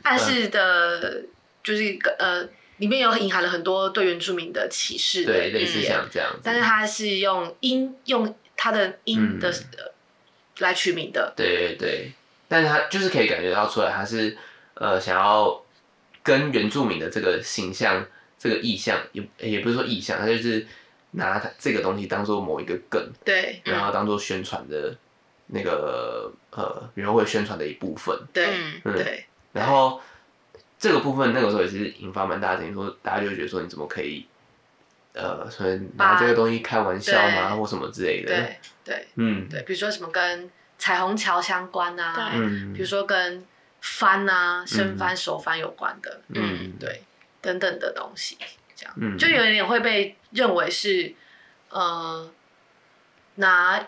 [0.02, 1.22] 暗示的，
[1.62, 9.52] 就是一个呃，里面有隐含了很多对原住民的歧视的对，类似像这样子，但是他是用音用他的音的、
[10.58, 12.12] 来取名的，对对对，
[12.48, 14.36] 但是他就是可以感觉到出来，他是
[14.74, 15.62] 呃想要
[16.22, 18.06] 跟原住民的这个形象、
[18.38, 20.66] 这个意象，也也不是说意象，他就是
[21.12, 23.60] 拿他这个东西当做某一个梗，对。
[23.64, 24.94] 然后当做宣传的
[25.48, 28.94] 那个呃园游会宣传的一部分，对、嗯嗯。
[28.94, 30.00] 对然后
[30.78, 34.26] 这个部分那个时候也是引发蛮大的争议，说大家就觉得说你怎么可以
[35.12, 39.48] 呃，所以拿这个东西开玩笑吗，或什么之类的，对对嗯。
[39.48, 42.72] 对，比如说什么跟彩虹桥相关啊，对嗯。
[42.72, 43.44] 比如说跟
[43.80, 46.72] 翻啊、生翻、手翻有关的，嗯。
[46.78, 47.02] 对，
[47.40, 48.38] 等等的东西，
[48.76, 49.18] 这样、嗯。
[49.18, 51.12] 就有一点会被认为是
[51.70, 52.30] 呃
[53.34, 53.84] 拿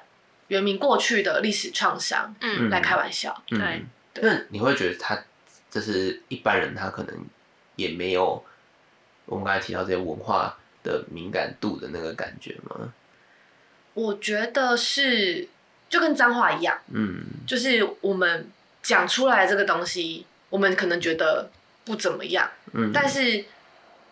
[0.48, 2.68] 原民过去的历史创伤嗯。
[2.68, 3.87] 来开玩笑，嗯。
[4.12, 5.16] 对那你会觉得他
[5.72, 7.26] 就是一般人，他可能
[7.76, 8.44] 也没有
[9.24, 10.54] 我们刚才提到这些文化
[10.85, 12.92] 的敏感度的那个感觉吗？
[13.94, 15.48] 我觉得是
[15.88, 17.24] 就跟脏话一样，嗯。
[17.46, 18.50] 就是我们
[18.82, 21.50] 讲出来这个东西，我们可能觉得
[21.85, 23.44] 不怎么样，嗯，但是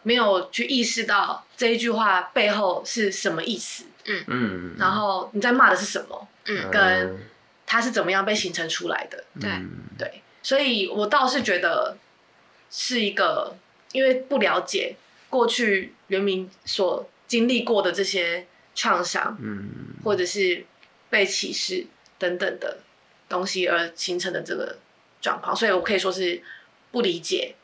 [0.02, 6.70] 没有去意识到这一句话背后是什么意思，嗯，然后你在骂的是什么，嗯。
[6.70, 7.18] 跟
[7.66, 9.24] 它是怎么样被形成出来的。
[9.38, 9.50] 对。
[9.50, 11.96] 嗯对，所以我倒是觉得
[12.70, 13.57] 是一个，
[13.92, 14.96] 因为不了解
[15.29, 19.68] 过去原民所经历过的这些创伤，嗯。
[20.03, 20.64] 或者是
[21.11, 21.87] 被歧视
[22.18, 22.79] 等等的
[23.29, 24.79] 东西而形成的这个
[25.20, 26.42] 状况，所以我可以说是
[26.90, 27.55] 不理解，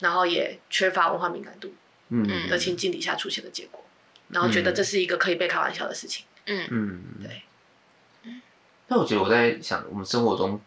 [0.00, 1.72] 然后也缺乏文化敏感度
[2.10, 2.48] 嗯。
[2.48, 3.82] 的情境底下出现的结果，
[4.28, 6.26] 然后觉得这是一个可以被开玩笑的事情。
[6.44, 6.68] 嗯。
[6.70, 7.42] 嗯，对。
[8.86, 10.60] 但我觉得我在想，我们生活中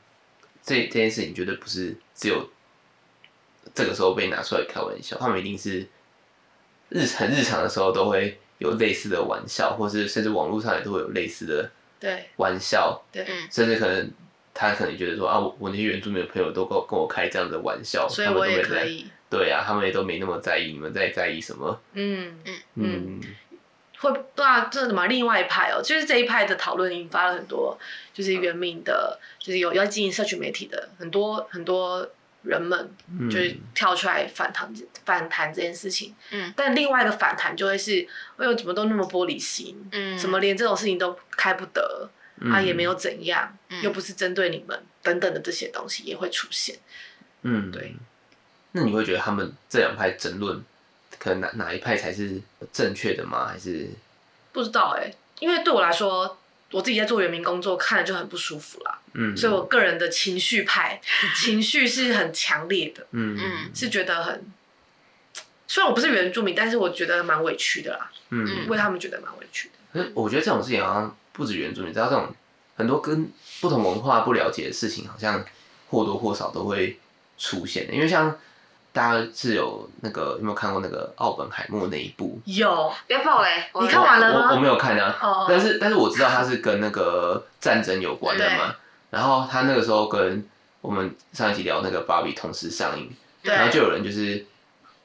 [0.64, 2.50] 这这件事情绝对不是只有
[3.76, 5.86] 这个时候被拿出来开玩笑，他们一定是
[6.90, 12.26] 日很日常的时候都会有类似的玩笑，或是甚至网络上也都会有类似的对。
[12.38, 13.48] 玩笑，对，嗯。
[13.52, 14.10] 甚至可能
[14.54, 19.08] 他可能觉得说啊，我我那些原住民的朋友都跟我跟我开这样的玩笑，所以我也他们都没在可以。
[19.30, 21.82] 对啊，他们也都没那么在意，你们在在意什么？
[21.94, 22.36] 嗯，
[22.76, 23.20] 嗯
[24.04, 27.78] 会对啊，这什么另外一派哦，就是这一派的讨论引发了很多，
[28.14, 32.08] 就是原民的，就是有要经营社群媒体的很多很多
[32.44, 34.72] 人们，嗯就是跳出来反弹
[35.06, 36.14] 反弹这件事情。
[36.32, 42.10] 嗯，但另外的反弹就会是，哎呦，怎么都那么玻璃心，嗯，怎么连这种事情都开不得，
[42.42, 46.76] 嗯啊也没有怎样，嗯又不是针对你们等等的这些东西也会出现。
[47.44, 47.96] 嗯，对。
[48.76, 50.60] 那你会觉得他们这两派争论，
[51.24, 52.38] 可能哪哪一派才是
[52.74, 53.48] 正确的吗？
[53.48, 53.88] 还是
[54.52, 55.10] 不知道哎、
[55.40, 56.38] 因为对我来说，
[56.72, 59.00] 我自己在做原民工作，看了就很不舒服啦。
[59.14, 61.00] 嗯，所以我个人的情绪派，
[61.42, 64.46] 情绪是很强烈的，嗯嗯是觉得很，
[65.66, 69.76] 虽然我不是原住民，但是我觉得蛮委屈的啦，嗯，为他们觉得蛮委屈的。
[69.94, 72.36] 可是我觉得这种事情好像不止原住民，知道这种
[72.76, 73.32] 很多跟
[73.62, 75.46] 不同文化不了解的事情，好像
[75.90, 77.00] 或多或少都会
[77.38, 77.94] 出现的。
[77.94, 78.38] 因为像
[78.94, 82.40] 大家是有那个有没有看过那个奥本海默那一部？
[82.46, 84.50] 有，不要爆雷，我你看完了吗？
[84.52, 88.74] 我我没有看啊，哦但是但是我知道它是跟那个战争有关的嘛。
[89.10, 90.44] 然后他那个时候跟
[90.82, 93.08] 我们上一集聊那个芭比同时上映，
[93.44, 93.54] 对。
[93.54, 94.44] 然后就有人就是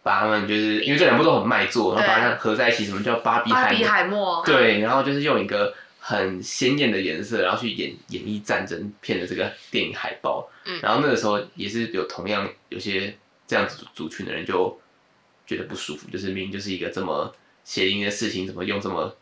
[0.03, 10.48] 把他们就是因为这两部都很卖座，然后把它合在一起，什么叫芭比海海默，对，然后就是用一个很鲜艳的颜色，然后去演演绎战争片的这个电影海报。
[10.64, 10.81] 嗯。
[10.83, 13.14] 然后那个时候也是有同样有些
[13.49, 14.79] 这样子族群的人就
[15.45, 17.35] 觉得不舒服，就是明明就是一个这么
[17.65, 19.17] 血淋淋的事情，怎么用这么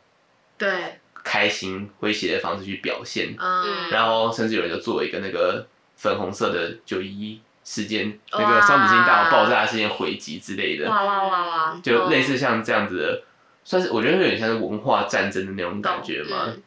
[0.59, 3.35] 对，开心诙谐的方式去表现？
[3.39, 13.23] 嗯，然后甚至有人就做一个那个粉红色的九一一事件，那个双子星大爆炸事件回击之类的，哇哇哇哇，就类似像这样子的，
[13.65, 16.47] 算是我觉得有点像是文化战争的那种感觉嘛。
[16.49, 16.63] 嗯。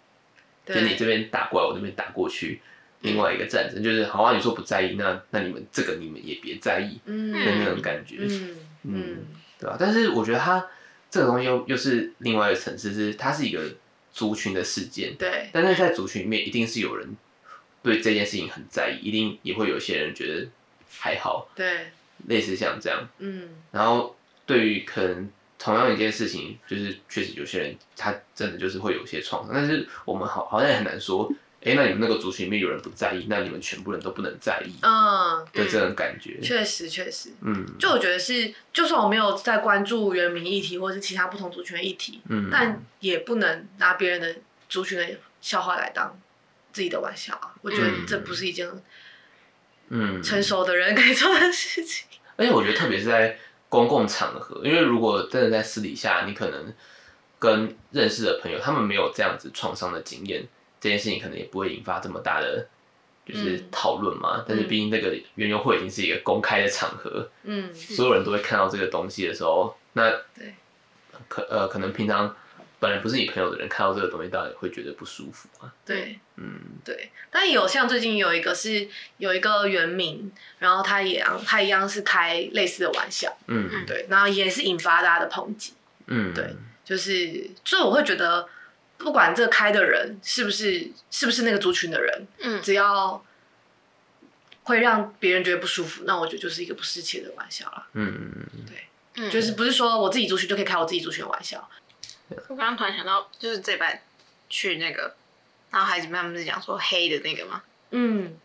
[0.65, 2.61] 就你对这边打过来，我这边打过去，
[3.01, 9.17] 另外一个战争就是好啊，你说不在意，那那你们这个你们也别在意嗯的那种感觉，嗯嗯
[9.59, 10.65] 对吧、但是我觉得它
[11.09, 13.61] 这个东西又又是另外一个层次，是它是一个
[14.11, 17.15] 族群的事件，对，但是在族群里面一定是有人
[17.81, 20.47] 对这件事情很在意，一定也会有些人觉得
[20.97, 21.91] 还好，对，
[22.27, 23.49] 类似像这样，嗯。
[23.71, 31.29] 然后对于可能同样一件事情，就是确实有些人他真的就是会有些创伤，但是我们好好像也很难说，
[31.63, 37.31] 哎，那你们那个族群里面有人不在意，那你们全部人都不能在意嗯，的这种感觉，确实确实。
[37.41, 44.35] 嗯就我觉得是，就算我没有在关注原民议题或是其他不同族群的议题，嗯，但也不能拿别人的
[44.69, 45.05] 族群的
[45.41, 46.17] 笑话来当
[46.71, 47.53] 自己的玩笑啊！
[47.61, 48.69] 我觉得这不是一件
[49.89, 52.07] 嗯成熟的人可以做的事情。
[52.37, 56.73] 而且我觉得，特别是在公共场合，因为如果真的在私底下，你可能
[57.37, 60.47] 跟认识的朋友，他们没有这样子创伤的经验，
[60.79, 62.67] 这件事情可能也不会引发这么大的
[63.25, 64.43] 就是嗯讨论嘛。
[64.47, 70.55] 但是毕竟那个园游会已经是一个公开的场合，嗯，所有人都会看到这个东西的时候，那对
[71.27, 72.35] 可呃可能平常
[72.79, 75.73] 本来不是你朋友的人看到这个东西，当然也会觉得不舒服啊。
[75.85, 77.11] 对嗯对。
[77.29, 78.87] 但有像最近有一个是
[79.17, 85.73] 有一个原名，然后他也他一样是开类似的玩笑，嗯对，然后也是引发大家的抨击。
[86.07, 88.47] 嗯，对就是，所以我会觉得，
[88.99, 93.25] 不管这个开的人是不是是不是那个族群的人，嗯只要
[94.63, 97.87] 会让别人觉得不舒服，那我觉得就是一个不适切的玩笑了。
[97.93, 98.65] 嗯嗯嗯
[99.15, 101.67] 嗯就是不是说我自己族群就可以开我自己族群的玩笑。
[102.49, 103.99] 我刚刚突然想到，就是这班
[104.49, 105.15] 去那个，
[105.71, 107.63] 然后孩子们他们是讲说黑的那个吗？
[107.91, 108.37] 嗯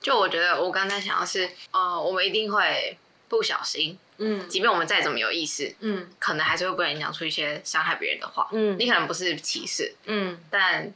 [0.00, 2.96] 就我觉得我刚才想的是，呃，我们一定会
[3.28, 8.48] 不小心，嗯即便我们再怎么有意识，嗯可能还是会不小心讲出一些伤害别人的话。
[8.52, 10.92] 嗯你可能不是歧视，嗯但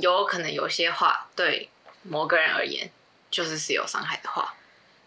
[0.00, 1.68] 有可能有些话对
[2.02, 2.90] 某个人而言
[3.30, 4.54] 就是是有伤害的话。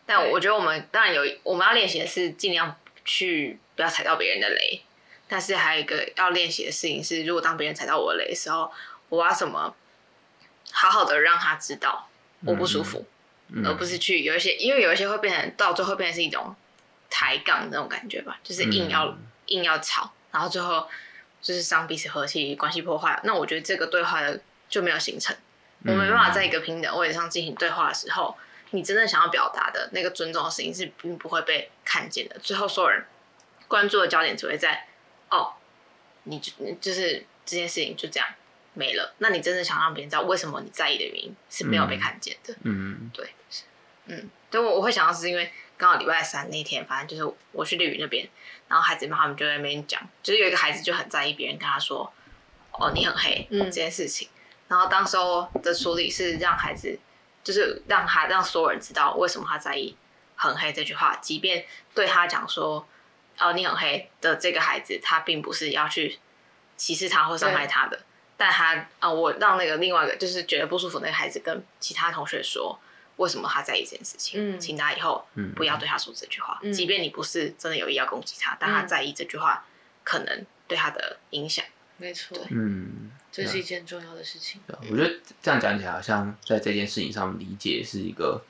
[0.05, 4.81] 但我觉得我们当然有，我们要练习的是尽量去不要踩到别人的雷。
[5.29, 8.69] 但是还有一个要练习的事情是，如果当别人踩到我的雷的时候，
[9.07, 9.73] 我要怎么
[10.71, 12.09] 好好的让他知道
[12.43, 13.05] 我不舒服，
[13.47, 16.53] 嗯，而不是去有一些，因为有一些会变成到最后会变成是一种
[17.11, 20.87] 抬杠那种感觉吧，就是硬要、嗯硬要吵，然后最后
[21.41, 23.19] 就是伤彼此和气，关系破坏。
[23.25, 24.39] 那我觉得这个对话的
[24.69, 25.35] 就没有形成，
[25.83, 28.37] 我没办法在一个平等位置上进行对话的时候，
[28.69, 32.39] 你真正想要表达的那个尊重的事情是并不会被看见的。
[32.39, 33.03] 最后所有人
[33.67, 34.87] 关注的焦点只会在
[35.29, 35.53] 哦，
[36.23, 38.29] 你就就是这件事情就这样
[38.73, 39.13] 没了。
[39.17, 42.55] 那你真的想让别人知道为什么你在意的原因是没有被看见的。
[42.63, 43.29] 嗯，对，
[44.05, 45.51] 嗯，对我我会想到是因为
[45.81, 48.29] 刚好礼拜三那天，反正就是我去绿屿那边，
[48.67, 52.13] 然后孩子们他们就在那边讲，就是有一个孩子就很在意别人跟他说
[52.73, 54.29] 哦，你很黑，嗯，这件事情。
[54.67, 56.99] 然后当时候的处理是让孩子，
[57.43, 59.97] 就是让他让所有人知道为什么他在意
[60.35, 61.65] 很黑这句话，即便
[61.95, 62.87] 对他讲说
[63.39, 66.19] 哦，你很黑的这个孩子，他并不是要去
[66.77, 67.99] 歧视他或伤害他的，
[68.37, 72.79] 但他啊、呃，我让那个另外一个就是觉得不舒服那个孩子跟其他同学说
[73.21, 79.65] 为什么他在意这件事情，嗯，请他以后不要对他说这句话，嗯、即便你不是真的有意要攻击他，但他在意这句话
[80.03, 81.63] 可能对他的影响，
[81.97, 83.11] 没错，嗯。
[83.33, 84.59] 这是一件重要的事情。
[84.67, 85.09] 对，我觉得
[85.41, 88.43] 这样讲起来，好像在这件事情上理解是一个，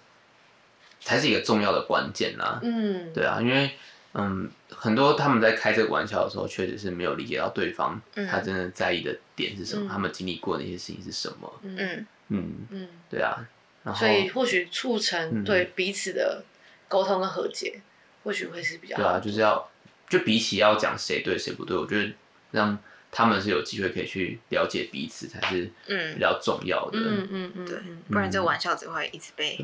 [1.00, 2.60] 才是一个重要的关键啦。
[2.64, 3.78] 嗯，对啊，因为
[4.14, 11.60] 嗯，很多他们在开这个玩笑的时候，确实是没有理解到对方他真的在意的点是什么，嗯、他们经历过的那些事情是什么。
[11.62, 12.08] 嗯。
[12.30, 12.68] 嗯。
[12.72, 13.38] 嗯，对啊。
[13.84, 16.44] 然后所以或许促成对彼此的
[16.88, 17.82] 沟通跟和解，嗯、
[18.24, 19.04] 或许会是比较好。
[19.04, 19.70] 对啊，就是要
[20.10, 22.12] 就比起要讲谁对谁不对，我觉得
[22.52, 22.78] 让。
[23.14, 25.70] 他们是有机会可以去了解彼此，才是
[26.14, 26.98] 比较重要的。
[26.98, 27.78] 嗯嗯嗯，对，
[28.10, 29.60] 不然这个玩笑只会一直被。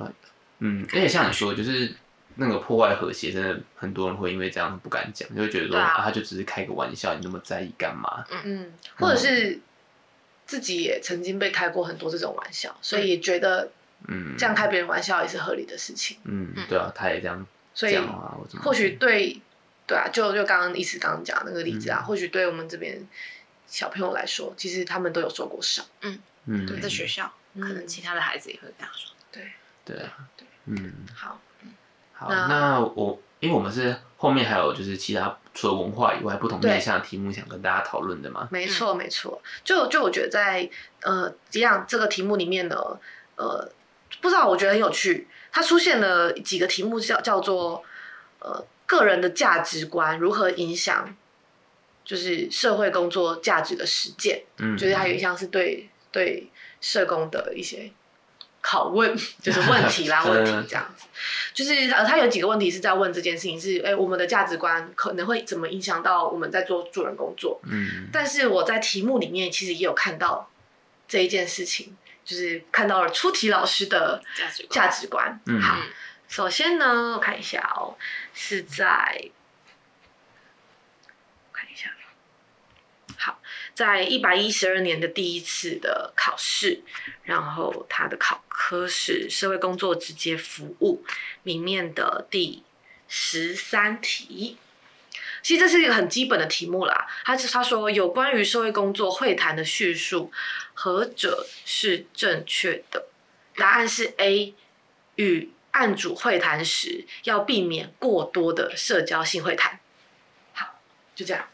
[0.59, 1.95] 嗯，而且像你说，就是
[2.35, 8.25] 那个破坏和谐，真的很多人会因为这样不敢讲，就会觉得说啊，他就只是开个玩笑，你那么在意干嘛？
[8.29, 9.57] 嗯嗯，或者是
[10.45, 13.71] 自己也曾经被开过很多这种玩笑，所以也觉得
[14.07, 16.17] 嗯，这样开别人玩笑也是合理的事情。
[16.23, 17.97] 嗯，对啊，他也这样，所以
[18.61, 19.41] 或许对
[19.85, 23.05] 对啊，就就刚刚意思刚刚讲那个例子啊，或许对我们这边。
[23.69, 25.85] 小朋友来说，其实他们都有受过伤。
[25.99, 26.17] 嗯。
[26.45, 27.29] 嗯，在学校，
[27.59, 29.13] 可能其他的孩子也会这样说。
[29.29, 29.51] 对。
[29.83, 31.41] 对啊，对，嗯，好，
[32.13, 38.47] 好，那我因为我们是后面还有就是其他除了文化以外不同面向的题目想跟大家讨论的嘛？
[38.51, 40.69] 没错没错，就就我觉得在
[41.01, 42.77] 呃一样这个题目里面呢，
[43.35, 43.69] 呃，
[44.21, 47.83] 不知道我觉得很有趣，它出现了几个题目叫叫做
[48.39, 51.15] 呃个人的价值观如何影响。
[52.07, 56.49] 就是社会工作价值的实践，嗯，就是它有一项是对对
[56.79, 57.91] 社工的一些
[58.63, 59.13] 拷问，
[59.43, 61.05] 就是问题啦，问题 这样子。
[61.53, 67.59] 就是呃，它有几个问题是在问这件事情是，是、欸、哎，我们的价值观可能会怎么影响到我们在做助人工作？
[67.65, 70.49] 嗯，但是我在题目里面其实也有看到
[71.09, 71.97] 这一件事情，
[72.27, 75.41] 就是看到了出题老师的价值价值观。
[75.47, 75.79] 嗯，好，
[76.27, 77.97] 首先呢，我看一下哦、喔，
[78.35, 79.31] 是在。
[83.19, 83.41] 好
[83.73, 86.81] 在一百一十二年的第一次的考试，
[87.23, 91.03] 然后它的考科是社会工作直接服务
[91.41, 92.63] 里面的第
[93.07, 94.57] 十三题。
[95.47, 97.07] 其实这是一个很基本的题目啦。
[97.23, 100.29] 他他说有关于社会工作会谈的叙述，
[100.73, 103.05] 何者是正确的？
[103.55, 104.53] 答案是 A，
[105.15, 109.79] 与案主会谈时要避免过多的社交性会谈。
[110.51, 110.81] 好，
[111.15, 111.47] 就这样。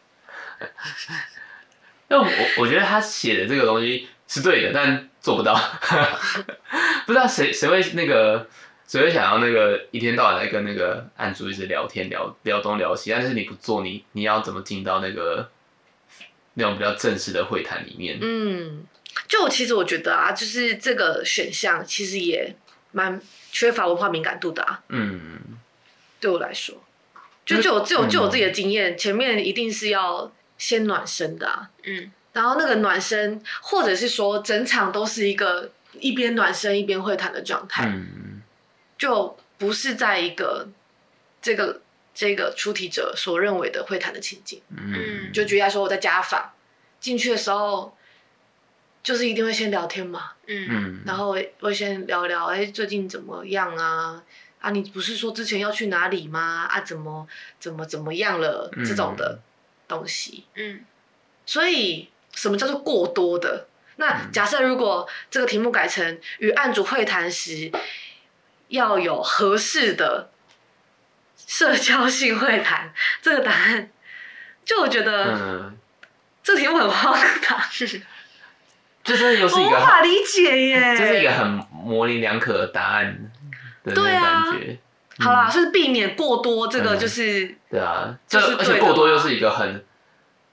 [2.09, 2.27] 那我
[2.57, 5.53] 我觉得他写的这个东西是对的，但做不到。
[7.05, 8.49] 不知道谁谁会那个
[8.93, 15.49] 谁会想要那个一天到晚来跟那个案主一直聊天聊聊东聊西，但是你不做，你你要怎么进到那个
[16.53, 18.19] 那种比较正式的会谈里面？
[18.21, 18.85] 嗯，
[19.27, 22.55] 就其实我觉得啊，就是这个选项其实也
[22.91, 23.19] 蛮
[23.51, 24.83] 缺乏文化敏感度的啊。
[24.89, 25.39] 嗯，
[26.19, 26.75] 对我来说，
[27.43, 30.31] 就就就就我自己的经验，嗯、前面一定是要。
[30.55, 35.69] 先暖身的啊，嗯，然后那个暖身，或者是说整场都是一个
[35.99, 38.22] 一边暖身一边会谈的状态，嗯，
[39.03, 40.69] 就不是在一个
[41.41, 41.81] 这个
[42.15, 46.53] 这个出题者所认为的会谈的情景，嗯，就举例来说，我在家访
[47.01, 47.97] 进去的时候，
[49.03, 54.23] 就是一定会先聊天嘛，嗯，然后会先聊聊，哎，最近怎么样啊？
[54.61, 56.65] 啊，你不是说之前要去哪里吗？
[56.69, 57.27] 啊，怎么
[57.59, 58.71] 怎么怎么样了？
[58.85, 59.41] 这种的。
[59.85, 60.79] 东西，嗯，
[61.45, 63.67] 所以什么叫做过多的？
[63.97, 67.69] 那假设如果这个题目改成与案主会谈时
[68.73, 70.31] 要有合适的
[71.37, 73.89] 社交性会谈， 这个答案，
[74.65, 75.77] 就我觉得，嗯，
[76.41, 78.01] 这个题目很荒唐，就是
[79.37, 83.31] 又是一个无法理解耶， 这是一个很模棱两可的答案
[83.83, 84.77] 的那种感觉。
[85.19, 89.85] 好啦，是避免过多，这个就是、嗯、对啊，这而且过多又是一个很，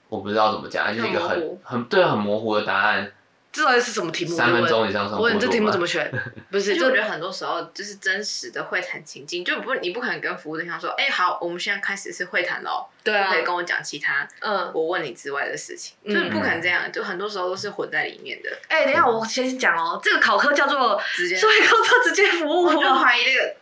[0.09, 3.11] 我不知道怎么讲，就是一个很很对很模糊的答案。
[3.51, 4.35] 这到底是什么题目？
[4.35, 5.19] 三分钟以上算。
[5.19, 6.11] 我问你这题目怎么选？
[6.49, 12.85] 不是，就我觉得很多时候就是真实的会谈情境，就不你不可能跟服务对象说，哎、欸，好，我们现在开始是会谈喽。
[13.03, 13.29] 对啊。
[13.31, 18.49] 可以跟我讲其他，嗯，我问你之外的事情，嗯、就是不可能这样，就很多时候都是混在里面的。
[18.67, 22.65] 哎、欸，等一下，我先讲哦，这个考科叫做直接，所以工作直接服务。
[22.65, 23.55] 我就怀疑那个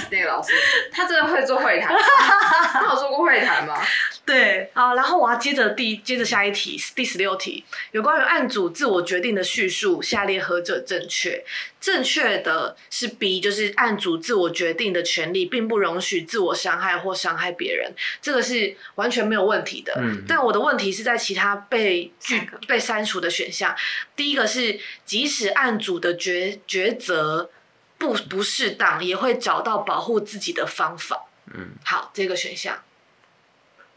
[0.10, 0.52] 那个老师，
[0.92, 1.94] 他真的会做会谈？
[2.72, 3.80] 他有做过会谈吗？
[4.26, 11.44] 对，好，然后我要接着第接着下一题，第十六题，有关于案主自我决定的叙述，下列何者正确？
[11.78, 17.92] 正确的是 B，就是案主自我决定的权利，并不容许自我伤害或伤害别人，
[18.22, 19.92] 这个是完全没有问题的。
[20.00, 23.76] 嗯，但我的问题是在其他被拒被删除的选项，
[24.16, 27.50] 第一个是，即使案主的抉抉择
[27.98, 31.26] 不不适当，也会找到保护自己的方法。
[31.52, 32.82] 嗯，好，这个选项。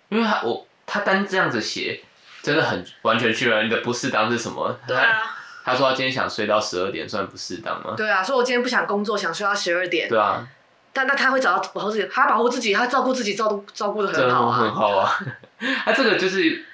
[0.09, 2.01] 因为他我他单这样子写，
[2.41, 4.79] 真的很完全去了你的不适当是什么？
[4.87, 7.93] 对啊，他说他今天想睡到十二点，算不适当吗？
[7.95, 10.09] 对啊，说我今天不想工作，想睡到十二点。
[10.09, 10.47] 对啊，
[10.91, 15.19] 但那他会找到保护自己，他保护自己，他照顾自己，照顾照顾的很好啊，很好啊。
[15.85, 16.65] 他这个就是，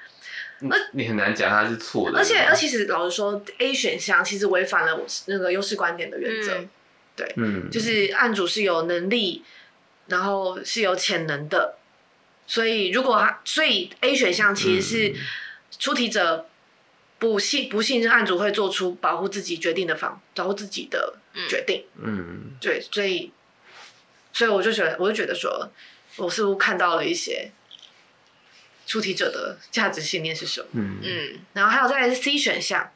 [0.60, 2.18] 那你很难讲他是错的。
[2.18, 6.54] 而且，而其实老实说，A 选项其实违反了那个优势观点的原则。
[6.54, 6.68] 嗯、
[7.14, 9.44] 对，嗯，就是案主是有能力，
[10.06, 11.74] 然后是有潜能的。
[12.46, 15.14] 所以，如果他，所以 A 选项其实是
[15.78, 16.48] 出题者
[17.18, 21.84] 不信不信任案主会做出保护自己决定的方，保护自己的决定。
[22.00, 23.32] 嗯，对，所以，
[24.32, 25.70] 所以我就觉得，我就觉得说，
[26.16, 27.50] 我似乎看到了一些
[28.86, 30.68] 出题者的价值信念是什么。
[30.72, 31.40] 嗯嗯。
[31.52, 32.90] 然后还有再来是 C 选项，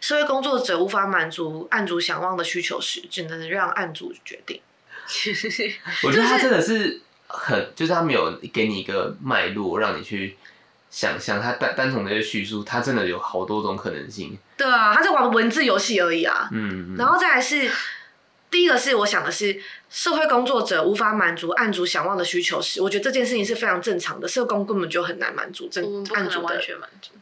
[0.00, 4.60] 社会工作者无法满足案主想望的需求时，只能让案主决定。
[6.02, 7.02] 我觉得他真的是。
[7.30, 10.34] 很，就是他没有给你一个脉络，让你去
[10.90, 14.38] 想象他单单从这些叙述，他真的有好多种可能性。
[14.56, 16.48] 对啊，他在玩文字游戏而已啊。
[16.52, 16.96] 嗯，嗯。
[16.96, 17.70] 然后再来是
[18.50, 19.60] 第一个是我想的是，
[19.90, 24.26] 社会工作者无法满足案主想望的需求时，我觉得这件事情是非常正常的。
[24.26, 25.80] 社工根本就很难满足这
[26.14, 26.60] 案主的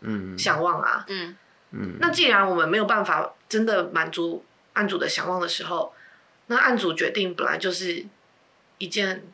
[0.02, 1.04] 嗯想望啊。
[1.08, 1.36] 嗯
[1.72, 1.96] 嗯。
[2.00, 4.44] 那既然我们没有办法真的满足
[4.74, 5.92] 案主的想望的时候，
[6.46, 8.06] 那案主决定本来就是
[8.78, 9.24] 一件。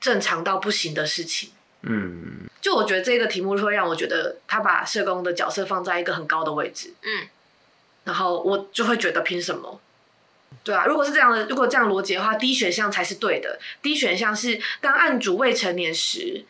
[0.00, 1.50] 正常到不行的事情，
[1.82, 7.26] 嗯，就我觉得这个题目会让我觉得他把社工的角色放在一个很高的位置，嗯，
[8.04, 9.80] 然后我就会觉得凭什么？
[10.62, 13.58] 对啊，如果是这样的，如果这样逻辑的话，D 选项才是对的。
[13.80, 16.44] D 选项是当案主未成年时，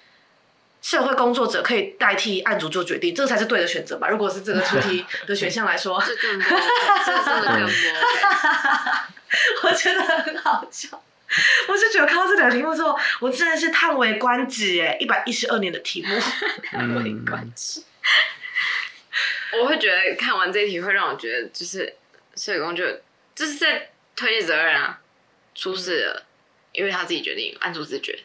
[0.83, 4.09] 社会工作者可以代替案主做决定，这个才是对的选择吧？
[4.09, 6.49] 如果是这个出题 的选项来说，这更多，
[7.07, 7.71] 这真的更多，
[9.71, 11.03] 我觉得很好笑。
[11.69, 14.97] 我就觉得看到这两个题目之后，我真的是叹为观止哎！
[15.01, 16.15] 一百一十二年的题目，
[16.63, 17.83] 叹为观止。
[19.61, 21.95] 我会觉得看完这一题会让我觉得，就是
[22.35, 22.85] 社工就
[23.35, 25.01] 就是在推卸责任啊，
[25.55, 26.27] 出事了，
[26.73, 28.19] 因为他自己决定，按住自觉，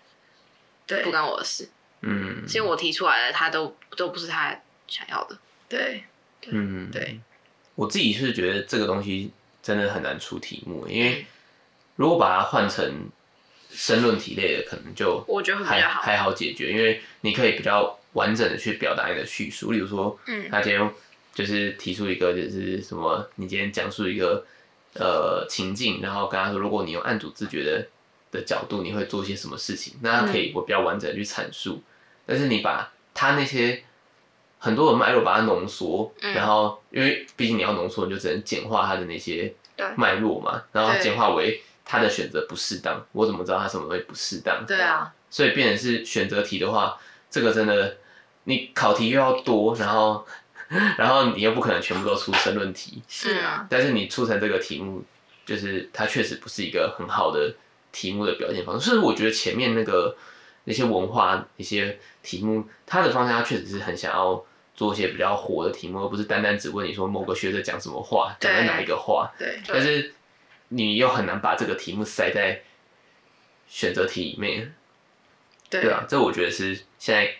[0.86, 1.70] 对，不关我的事。
[2.02, 5.38] 嗯，其实我提出来的，他都都不是他想要的。
[5.70, 6.04] 对，
[6.48, 7.20] 嗯，对。
[7.76, 9.32] 我自己是觉得这个东西
[9.62, 11.26] 真的很难出题目，因为。
[11.98, 13.10] 如果把它换成
[13.70, 19.72] 申论题类的，可能就我觉得还好还好解决，因为你可以比较完整的去表达你的叙述。
[19.72, 20.92] 例如说，嗯，他今天
[21.34, 24.44] 就是提出一个，就是什么，你今天讲述一个
[24.96, 27.86] 呃情境，然后跟他说，如果你用案主自觉的
[28.32, 29.94] 的角度，你会做些什么事情？
[30.02, 31.74] 那他可以我比较完整的去阐述。
[31.74, 31.84] 嗯、
[32.26, 33.84] 但是你把他那些
[34.58, 39.54] 很多的脉络把它浓缩，嗯、然后因为毕竟你要浓缩，你就只能简化它的那些
[39.96, 41.62] 脉络嘛，然后简化为。
[41.90, 44.66] 他的选择不适当，我怎么知道他什么会不适当？
[44.68, 47.00] 对啊，所以变成是选择题的话，
[47.32, 47.96] 这个真的
[48.44, 50.28] 你考题又要多，然后
[50.98, 53.02] 然后你又不可能全部都出申论题。
[53.08, 55.02] 是啊，但是你出成这个题目，
[55.46, 57.56] 就是它确实不是一个很好的
[57.94, 58.90] 题目的表现方式。
[58.90, 60.14] 所以我觉得前面那个
[60.66, 64.44] 那些文化一些题目，它的方向它确实是很想要
[64.76, 69.32] 做一些比较火的题目，而不是单单只问你说某个学者讲什么话，讲在哪一个话。
[69.40, 70.14] 对，但是。
[70.70, 72.62] 你又很难把这个题目塞在
[73.68, 74.74] 选择题里面，
[75.70, 77.36] 对，对啊，这我觉得是现在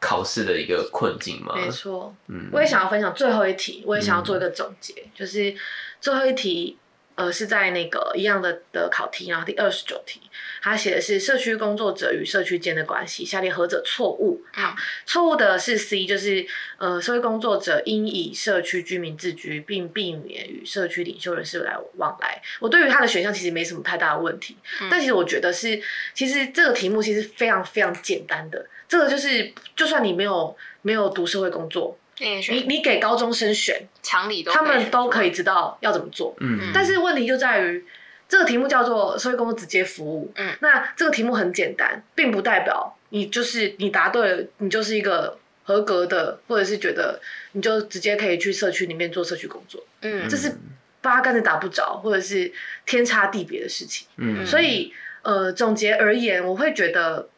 [0.00, 1.54] 考试的一个困境嘛。
[1.54, 5.54] 没错，嗯，我也想要分享最后一题，我也想要做一个总结，嗯、就是
[6.00, 6.78] 最后一题。
[7.18, 10.20] 呃，是在那个一样的的考题，然后第二十九题，
[10.62, 14.40] 他写的是社区工作者与社区间的关系，下列何者错误？
[14.52, 16.46] 好，错误的是 C，就是
[16.76, 22.40] 呃，社会工作者应以社区居民自居，并避免与社区领袖人士来往来。
[22.60, 25.82] 我对于他的选项其实没什么太大的问题，嗯、但其实我觉得是，
[26.14, 31.98] 其实这个题目其实非常非常简单的，这个就是就算你没有没有读社会工作。
[32.20, 36.34] 你你你给高中生选，常理都他们都可以知道要怎么做。
[36.40, 37.84] 嗯但是问题就在于，
[38.28, 40.32] 这个题目叫做社会工作直接服务。
[40.36, 47.20] 嗯那这个题目很简单，并不代表你就是你答对了，你就是一个合格的，或者是觉得
[47.52, 49.84] 你就直接可以去社区里面做社区工作。
[50.02, 50.58] 嗯这是
[51.00, 52.52] 八竿子打不着，或者是
[52.84, 54.06] 天差地别的事情。
[54.16, 54.92] 嗯所以，
[55.22, 57.28] 呃，总结而言，我会觉得，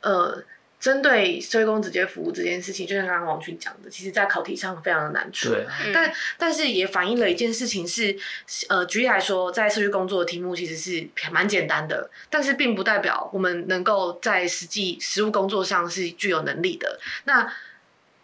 [0.00, 0.42] 呃，
[0.84, 5.48] 针对社会工直接服务这件事情，就像刚刚王群讲的，其实在考题上非常的难出。
[5.94, 8.14] 但但是也反映了一件事情是，
[8.68, 17.00] 呃，举例来说，在社区工作的题目其实是蛮简单的，但是并不代表我们能够在实际实务工作上是具有能力的。
[17.24, 17.50] 那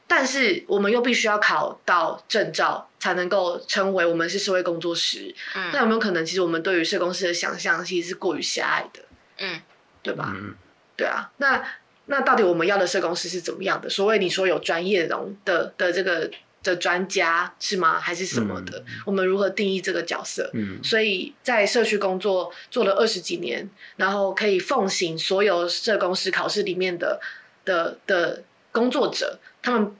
[0.06, 5.34] 但是我们又必须要考到证照，才能够称为我们是社会工作师。
[5.54, 9.00] 嗯那有没有可能，其实我们对于社工师的想象其实是过于狭隘的，
[9.38, 9.62] 嗯
[10.02, 10.30] 对吧？
[10.36, 10.54] 嗯
[10.94, 11.64] 对啊，那
[12.06, 13.88] 那到底我们要的社工师是怎么样的？
[13.88, 16.30] 所谓你说有专业容的的这个
[16.62, 18.00] 的专家是吗？
[18.00, 18.84] 还是什么的？
[19.06, 20.50] 我们如何定义这个角色？
[20.52, 27.20] 嗯所以在社区工作做了二十几年，然后可以奉行所有社工师考试里面的
[27.64, 28.42] 的的
[28.72, 29.94] 工作者，他们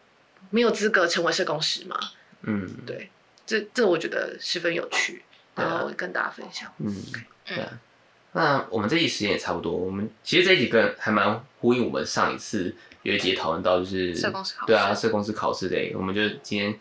[0.50, 1.96] 没有资格成为社工师吗？
[2.42, 3.10] 嗯对，
[3.46, 5.22] 这这我觉得十分有趣，
[5.54, 6.72] 然后跟大家分享。
[6.78, 6.94] 嗯，
[7.46, 7.80] 对啊。
[8.32, 16.74] 那我们这一集时间也差不多，我们其实这一集跟还蛮呼应我们上一次有一集讨论到，就是社考试对啊，社工师考试的，我们就今天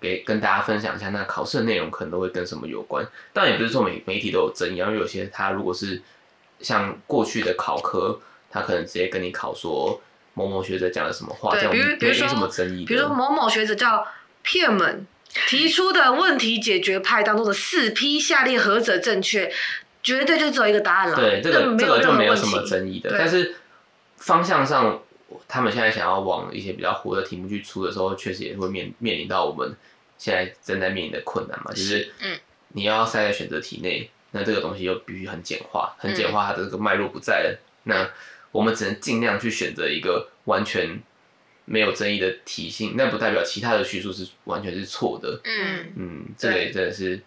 [0.00, 3.04] 给跟大家分享一下，那考试的内容可能都会跟什么有关。
[3.32, 6.00] 当然也不是说每媒体都有争议，因为有些它如果是
[6.60, 10.00] 像过去的考科，它可能直接跟你考说
[10.34, 12.84] 某某学者讲了什么话，对比如比如说什么争议。
[12.84, 14.06] 比如说某某学者叫
[14.42, 15.06] 片门
[15.48, 19.50] 提出的问题解决派当中的四批下列何者正确，
[20.02, 21.16] 绝对就只有一个答案了。
[21.16, 23.14] 对，这个这个就没有什么争议的。
[23.16, 23.54] 但是
[24.16, 25.02] 方向上，
[25.48, 29.74] 他们现在想要往一些比较活的题目去出的时候，确实也会面面临到我们
[30.18, 32.38] 现在正在面临的困难嘛，就是嗯，
[32.68, 38.08] 你要塞在选择题内，那这个东西又必须很简化，很简化，它的这个脉络不在了，那
[38.50, 41.00] 我们只能尽量去选择一个完全
[41.64, 45.40] 没有争议的题型，那不代表其他的叙述是完全是错的。
[45.44, 47.20] 嗯嗯，这个也真的是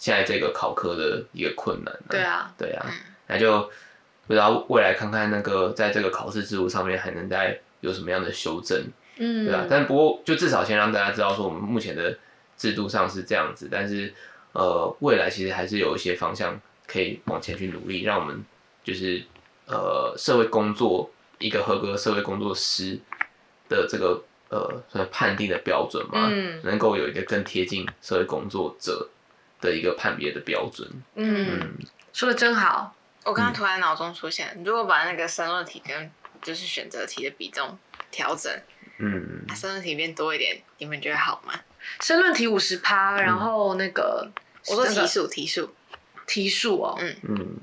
[0.00, 2.94] 现在这个考科的一个困难、对啊，对啊，嗯。
[3.26, 3.60] 那就
[4.26, 8.82] 不知道未来看看那个在这个考试制度上面还能再有什么样的修正，
[9.18, 9.66] 嗯，对啊。
[9.68, 12.16] 但不过就至少先让大家知道说我们目前的
[12.56, 14.12] 制度上是这样子，但是
[14.52, 18.42] 呃未来其实还是有一些方向可以往前去努力，让我们
[18.82, 19.22] 就是
[19.66, 22.98] 呃社会工作一个合格社会工作师
[23.68, 26.58] 的这个呃算判定的标准嘛，嗯。
[26.64, 29.08] 能够有一个更贴近社会工作者
[29.60, 30.88] 的一个判别的标准。
[31.14, 31.78] 嗯，嗯，
[32.12, 32.94] 说的真好。
[33.24, 37.78] 我刚刚突然脑中出现，如果把那个申论题跟就是选择题的比重
[38.10, 38.50] 调整，
[38.98, 39.44] 嗯。
[39.46, 41.52] 把申论题变多一点，你们觉得好吗？
[42.00, 44.30] 申论题五十趴，然后那个
[44.68, 45.74] 我说那个题数题数，
[46.26, 47.16] 题数哦，嗯。
[47.28, 47.56] 嗯，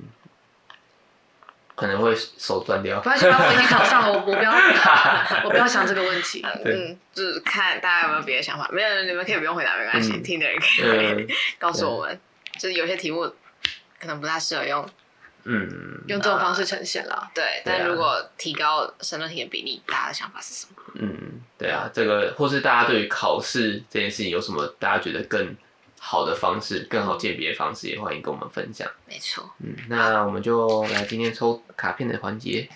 [1.78, 3.00] 可能会手断掉。
[3.02, 4.52] 反正我已经考上了，我我不要
[5.46, 6.44] 我不要想这个问题。
[6.66, 11.28] 嗯，就是看大家有没有别的想法，没有你们可以不用回答，没关系，嗯听的人可以嗯
[11.60, 12.20] 告诉我们，
[12.58, 13.32] 就是有些题目
[14.00, 14.90] 可能不太适合用，
[15.44, 15.70] 嗯，
[16.08, 17.30] 用这种方式呈现了。
[17.36, 20.82] 对，但如果提高申论题的比例，大家的想法是什么？
[20.96, 25.56] 嗯，对啊，这个或是大家对于考试这件事情有什么大家觉得更
[26.10, 28.90] 好的方式、更好鉴别的方式，也欢迎跟我们分享。
[29.06, 32.70] 没错，嗯，那我们就来今天抽卡片的环节。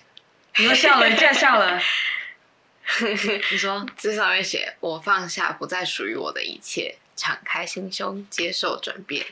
[0.57, 1.79] 你又笑了，你竟然笑了。
[2.99, 3.15] 你
[3.57, 9.25] 说，这上面写：我放下不再属于我的一切，敞开心胸，接受转变。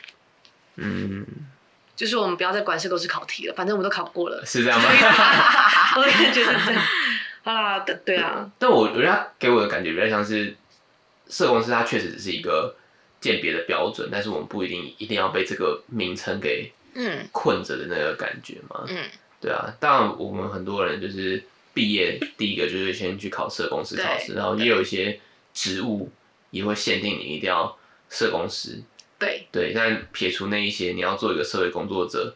[0.78, 1.26] 嗯，
[1.94, 4.42] 就是我们不要再管社工是考题了，反正我们都考过了。
[4.46, 4.88] 是这样吗？
[5.98, 6.82] 我也觉得这样。
[7.44, 10.56] 好啦，对对啊，但我我觉得他给我的感觉比较像是
[11.28, 12.74] 社工师，他确实只是一个
[13.20, 18.86] 鉴别的标准，但是我们不一定一定要被这个名称给嗯困着的那个感觉嘛。
[18.88, 19.06] 嗯，
[19.42, 21.44] 对啊，当然我们很多人就是
[21.74, 25.20] 毕业第一个就是先去考社公司考试，然后也有一些
[25.54, 26.10] 职务
[26.52, 27.78] 也会限定你一定要
[28.10, 28.82] 社公司。
[29.18, 32.34] 对，对，但撇除那一些，你要做一个社会工作者，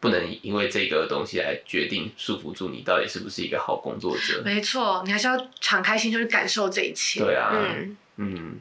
[0.00, 4.40] 不能因为这个东西来决定束缚住你到底是不是一个好工作者。
[4.42, 7.20] 没错，你还是要敞开心胸去感受这一切。
[7.20, 8.60] 对啊，嗯嗯，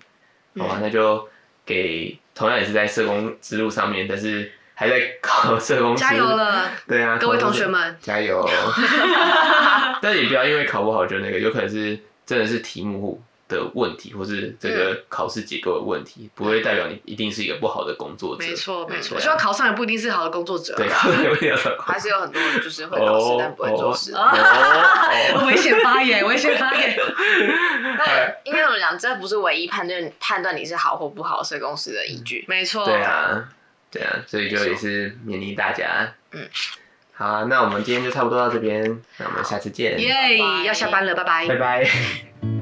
[0.58, 1.30] 好吧，那就
[1.66, 6.24] 给同样也是在社工之路上面，但是还在考社工，加油！
[6.26, 7.98] 了， 对啊，各位同学们。
[8.02, 8.48] 加油！
[10.02, 18.44] 但也不要因为考不好就那个，有可能是真的是题目的问题，或是这个考试结构的问题，不会代表你一定是一个不好的工作者。
[18.44, 19.10] 没错，没错。
[19.10, 20.76] 对啊我希望考上也不一定是好的工作者。
[20.76, 20.88] 对，
[21.30, 24.14] 不一定要考还是有很多人就是会考试但不会做事。
[25.46, 26.98] 危险发言， 危险发言。
[27.98, 28.98] 那应该怎么讲？
[28.98, 32.46] 这不是唯一判断判断你是好或不好社公司的依据。
[32.48, 32.86] 没错。
[32.86, 33.48] 对啊，
[33.92, 36.14] 对啊，所以就也是勉励大家。
[36.32, 36.48] 嗯，
[37.14, 38.82] 好啊，那我们今天就差不多到这边，
[39.18, 40.00] 那我们下次见。
[40.00, 41.48] 耶，要下班了，拜拜。
[41.48, 42.55] 拜拜。